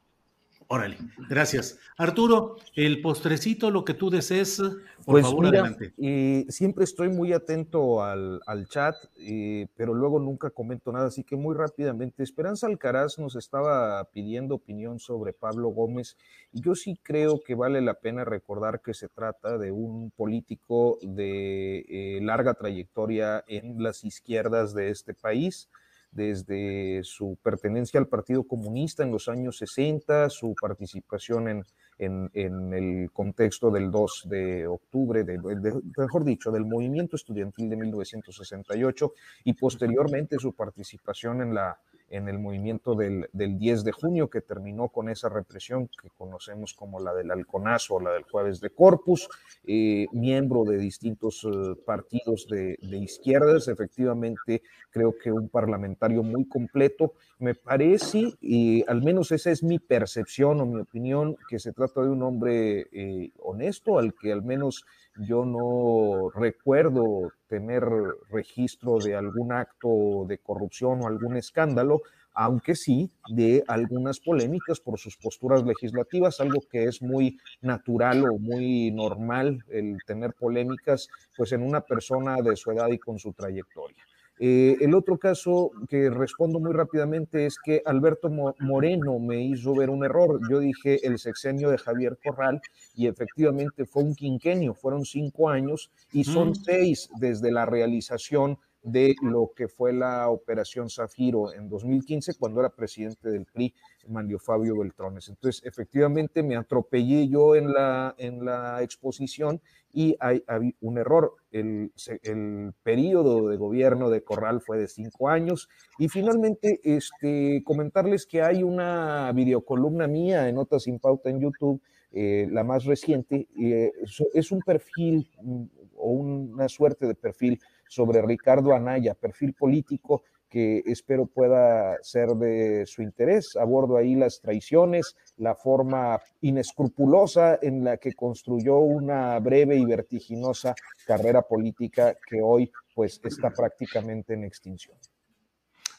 [0.72, 0.98] Órale,
[1.28, 1.80] gracias.
[1.98, 5.92] Arturo, el postrecito, lo que tú desees, por Pues favor, mira, adelante.
[5.98, 11.24] eh, siempre estoy muy atento al, al chat, eh, pero luego nunca comento nada, así
[11.24, 16.16] que muy rápidamente, Esperanza Alcaraz nos estaba pidiendo opinión sobre Pablo Gómez,
[16.52, 21.00] y yo sí creo que vale la pena recordar que se trata de un político
[21.02, 25.68] de eh, larga trayectoria en las izquierdas de este país
[26.12, 31.64] desde su pertenencia al Partido Comunista en los años 60, su participación en,
[31.98, 37.68] en, en el contexto del 2 de octubre, de, de, mejor dicho, del movimiento estudiantil
[37.68, 39.12] de 1968
[39.44, 41.78] y posteriormente su participación en la
[42.11, 46.74] en el movimiento del, del, 10 de junio que terminó con esa represión que conocemos
[46.74, 49.28] como la del halconazo o la del jueves de Corpus,
[49.64, 57.14] eh, miembro de distintos eh, partidos de, izquierdas, efectivamente creo que un parlamentario muy completo.
[57.38, 62.02] Me parece, y al menos esa es mi percepción o mi opinión, que se trata
[62.02, 64.84] de un hombre eh, honesto, al que al menos
[65.16, 67.84] yo no recuerdo tener
[68.30, 72.02] registro de algún acto de corrupción o algún escándalo,
[72.32, 78.38] aunque sí de algunas polémicas por sus posturas legislativas, algo que es muy natural o
[78.38, 83.32] muy normal el tener polémicas pues en una persona de su edad y con su
[83.32, 84.04] trayectoria.
[84.43, 89.91] Eh, el otro caso que respondo muy rápidamente es que Alberto Moreno me hizo ver
[89.91, 90.41] un error.
[90.51, 92.62] Yo dije el sexenio de Javier Corral
[92.95, 96.55] y efectivamente fue un quinquenio, fueron cinco años y son mm.
[96.55, 102.70] seis desde la realización de lo que fue la operación Zafiro en 2015 cuando era
[102.70, 103.74] presidente del PRI,
[104.08, 105.28] Manlio Fabio Beltrones.
[105.28, 109.60] Entonces, efectivamente me atropellé yo en la, en la exposición
[109.92, 110.42] y hay,
[110.80, 111.34] un error.
[111.50, 115.68] El, el, periodo de gobierno de Corral fue de cinco años.
[115.98, 121.82] Y finalmente, este, comentarles que hay una videocolumna mía en Notas sin Pauta en YouTube,
[122.12, 123.48] eh, la más reciente.
[123.60, 123.92] Eh,
[124.34, 125.64] es un perfil mm,
[125.96, 127.60] o una suerte de perfil
[127.91, 133.57] sobre Ricardo Anaya, perfil político que espero pueda ser de su interés.
[133.57, 140.74] Abordo ahí las traiciones, la forma inescrupulosa en la que construyó una breve y vertiginosa
[141.05, 144.97] carrera política que hoy pues está prácticamente en extinción.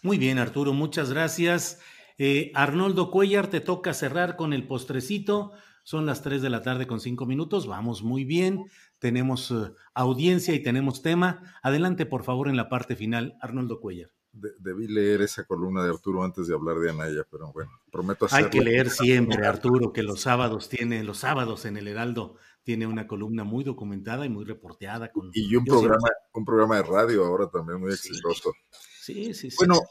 [0.01, 1.81] Muy bien, Arturo, muchas gracias.
[2.17, 5.51] Eh, Arnoldo Cuellar, te toca cerrar con el postrecito.
[5.83, 7.67] Son las 3 de la tarde con 5 minutos.
[7.67, 8.65] Vamos muy bien.
[8.99, 11.41] Tenemos uh, audiencia y tenemos tema.
[11.63, 14.11] Adelante, por favor, en la parte final, Arnoldo Cuellar.
[14.33, 18.25] De, debí leer esa columna de Arturo antes de hablar de Anaya, pero bueno, prometo
[18.25, 18.45] hacerlo.
[18.45, 22.87] Hay que leer siempre, Arturo, que los sábados tiene, los sábados en el Heraldo tiene
[22.87, 25.11] una columna muy documentada y muy reporteada.
[25.11, 26.29] Con, y un programa, siempre...
[26.33, 28.53] un programa de radio ahora también muy exitoso.
[29.01, 29.57] Sí, sí, sí.
[29.57, 29.81] Bueno,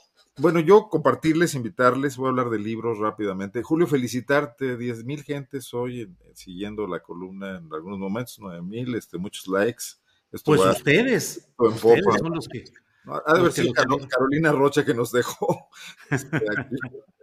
[0.40, 3.62] bueno, yo compartirles, invitarles, voy a hablar de libros rápidamente.
[3.62, 8.94] Julio, felicitarte, 10 mil gentes hoy eh, siguiendo la columna en algunos momentos, 9 mil,
[8.94, 9.84] este, muchos likes.
[10.32, 12.64] Esto pues ustedes, ustedes son los que...
[13.04, 15.68] No, ha de haber sido Carolina Rocha que nos dejó
[16.10, 16.76] este, aquí,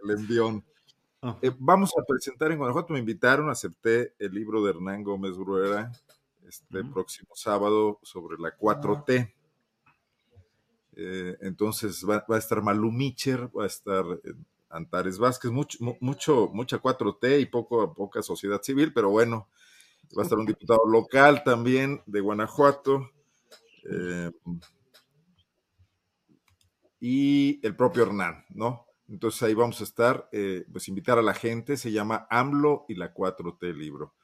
[0.04, 0.64] el envión.
[1.20, 1.36] Oh.
[1.42, 5.90] Eh, vamos a presentar en Guanajuato, me invitaron, acepté el libro de Hernán Gómez Bruera
[6.48, 6.92] este uh -huh.
[6.92, 9.34] próximo sábado sobre la 4T.
[11.00, 14.34] Eh, entonces va, va, a estar Malú Micher, va a estar eh,
[14.68, 19.48] Antares Vázquez, mucho, mucho, mucha 4T y poco, poca sociedad civil, pero bueno,
[20.16, 23.10] va a estar un diputado local también de Guanajuato.
[23.88, 24.32] Eh,
[27.00, 28.86] y el propio Hernán, ¿no?
[29.08, 32.94] Entonces ahí vamos a estar, eh, pues invitar a la gente, se llama AMLO y
[32.94, 34.14] la 4T el libro.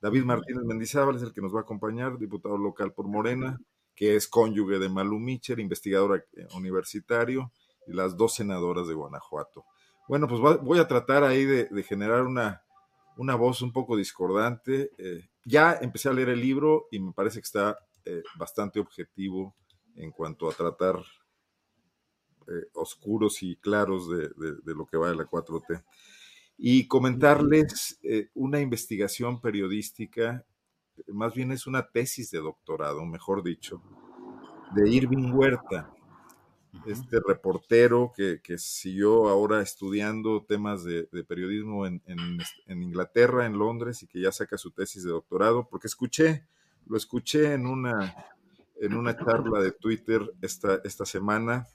[0.00, 3.58] David Martínez Mendizábal es el que nos va a acompañar, diputado local por Morena,
[3.94, 7.52] que es cónyuge de Malu Micher, investigador universitario,
[7.86, 9.64] y las dos senadoras de Guanajuato.
[10.08, 12.62] Bueno, pues voy a tratar ahí de, generar una,
[13.16, 14.90] una, voz un poco discordante.
[14.98, 19.54] Eh, ya empecé a leer el libro y me parece que está eh, bastante objetivo
[19.96, 20.96] en cuanto a tratar
[22.46, 25.82] eh, oscuros y claros de, de, lo que va de la 4T.
[26.58, 30.44] Y comentarles eh, una investigación periodística,
[31.08, 33.82] más bien es una tesis de doctorado, mejor dicho,
[34.74, 35.94] de Irving Huerta,
[36.86, 43.46] este reportero que, que, siguió ahora estudiando temas de, de periodismo en, en, en, Inglaterra,
[43.46, 46.44] en Londres, y que ya saca su tesis de doctorado, porque escuché,
[46.86, 48.14] lo escuché en una,
[48.80, 51.66] en una charla de Twitter esta, esta semana,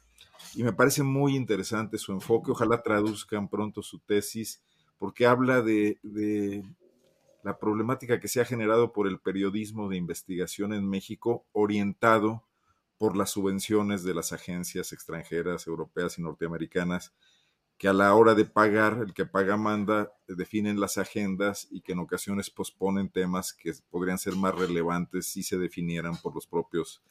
[0.55, 2.51] y me parece muy interesante su enfoque.
[2.51, 4.61] Ojalá traduzcan pronto su tesis,
[4.97, 6.63] porque habla de, de,
[7.43, 12.43] la problemática que se ha generado por el periodismo de investigación en México, orientado
[12.97, 17.13] por las subvenciones de las agencias extranjeras, europeas y norteamericanas,
[17.77, 21.93] que a la hora de pagar, el que paga manda, definen las agendas y que
[21.93, 27.01] en ocasiones posponen temas que podrían ser más relevantes si se definieran por los propios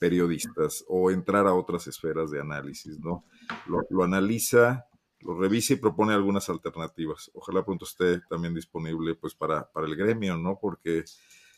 [0.00, 3.24] periodistas o entrar a otras esferas de análisis, ¿no?
[3.66, 4.86] Lo, lo analiza,
[5.20, 7.30] lo revisa y propone algunas alternativas.
[7.34, 10.58] Ojalá pronto esté también disponible pues para, para el gremio, ¿no?
[10.60, 11.04] Porque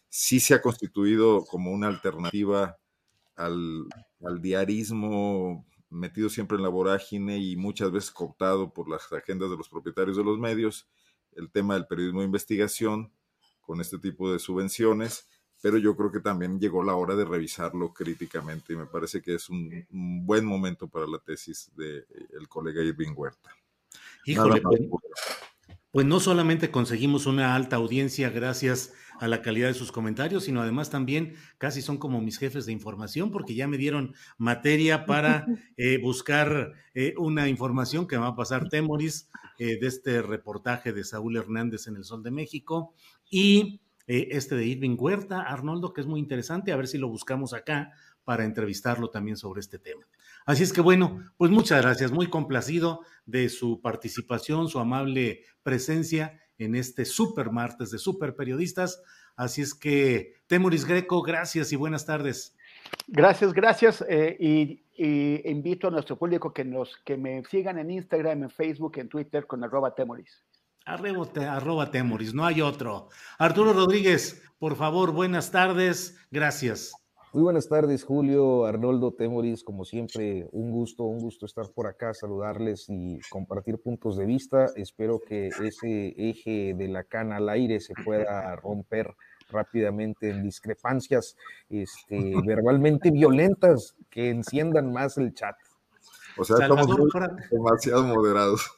[0.09, 2.79] sí se ha constituido como una alternativa
[3.37, 3.87] al,
[4.25, 9.57] al diarismo metido siempre en la vorágine y muchas veces cooptado por las agendas de
[9.57, 10.89] los propietarios de los medios,
[11.35, 13.13] el tema del periodismo de investigación
[13.61, 15.29] con este tipo de subvenciones,
[15.63, 19.37] pero yo creo que también llegó la hora de revisarlo críticamente y me parece que
[19.37, 22.05] es un, buen momento para la tesis del
[22.39, 23.51] el colega Irving Huerta.
[24.27, 24.81] Híjole, pues,
[25.93, 30.63] pues no solamente conseguimos una alta audiencia gracias a la calidad de sus comentarios, sino
[30.63, 35.47] además también casi son como mis jefes de información porque ya me dieron materia para
[35.77, 40.93] eh, buscar eh, una información que me va a pasar Temoris eh, de este reportaje
[40.93, 42.95] de Saúl Hernández en El Sol de México
[43.31, 47.55] y este de Irving Huerta, Arnoldo, que es muy interesante, a ver si lo buscamos
[47.55, 47.93] acá
[48.25, 50.07] para entrevistarlo también sobre este tema.
[50.45, 56.41] Así es que bueno, pues muchas gracias, muy complacido de su participación, su amable presencia
[56.59, 59.03] en este super martes de super periodistas.
[59.37, 62.57] Así es que, Temuris Greco, gracias y buenas tardes.
[63.07, 64.05] Gracias, gracias.
[64.09, 64.79] Eh, y,
[65.51, 69.47] invito a nuestro público que, nos, que me sigan en Instagram, en Facebook, en Twitter
[69.47, 70.45] con arroba Temoris.
[70.85, 73.09] Arroba, Temoris, no hay otro.
[73.39, 76.17] Arturo Rodríguez, por favor, buenas tardes.
[76.31, 76.93] Gracias.
[77.33, 82.13] Muy buenas tardes, Julio, Arnoldo, Temoris, como siempre, un gusto, un gusto estar por acá,
[82.13, 84.67] saludarles y compartir puntos de vista.
[84.77, 89.15] Espero que ese eje de la cana al aire se pueda romper
[89.49, 91.37] rápidamente en discrepancias
[91.71, 95.57] este, verbalmente violentas que enciendan más el chat.
[96.37, 96.87] O sea, estamos
[97.51, 98.71] demasiado moderados.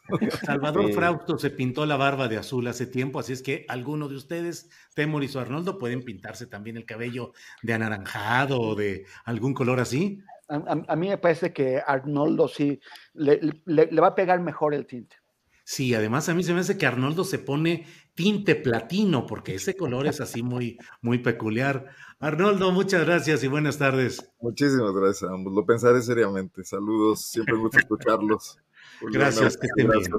[0.45, 4.17] Salvador Frausto se pintó la barba de azul hace tiempo, así es que alguno de
[4.17, 7.33] ustedes, Temoris o Arnoldo, pueden pintarse también el cabello
[7.63, 10.21] de anaranjado o de algún color así.
[10.49, 12.79] A, mí me parece que Arnoldo sí
[13.15, 15.17] le, le va a pegar mejor el tinte.
[15.65, 19.75] Sí, además a mí se me hace que Arnoldo se pone tinte platino, porque ese
[19.75, 21.87] color es así muy, muy peculiar.
[22.21, 24.31] Arnoldo, muchas gracias y buenas tardes.
[24.41, 25.53] Muchísimas gracias ambos.
[25.53, 26.65] Lo pensaré seriamente.
[26.65, 28.59] Saludos, siempre gusto escucharlos.
[29.13, 30.13] gracias, que estén bien.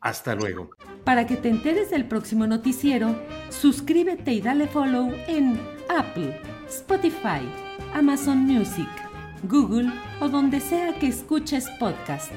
[0.00, 0.70] Hasta luego.
[1.04, 3.16] Para que te enteres del próximo noticiero,
[3.48, 5.58] suscríbete y dale follow en
[5.88, 6.38] Apple,
[6.68, 7.40] Spotify,
[7.94, 8.88] Amazon Music,
[9.44, 9.90] Google
[10.20, 12.32] o donde sea que escuches podcast.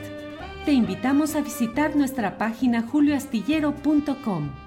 [0.63, 4.66] Te invitamos a visitar nuestra página julioastillero.com.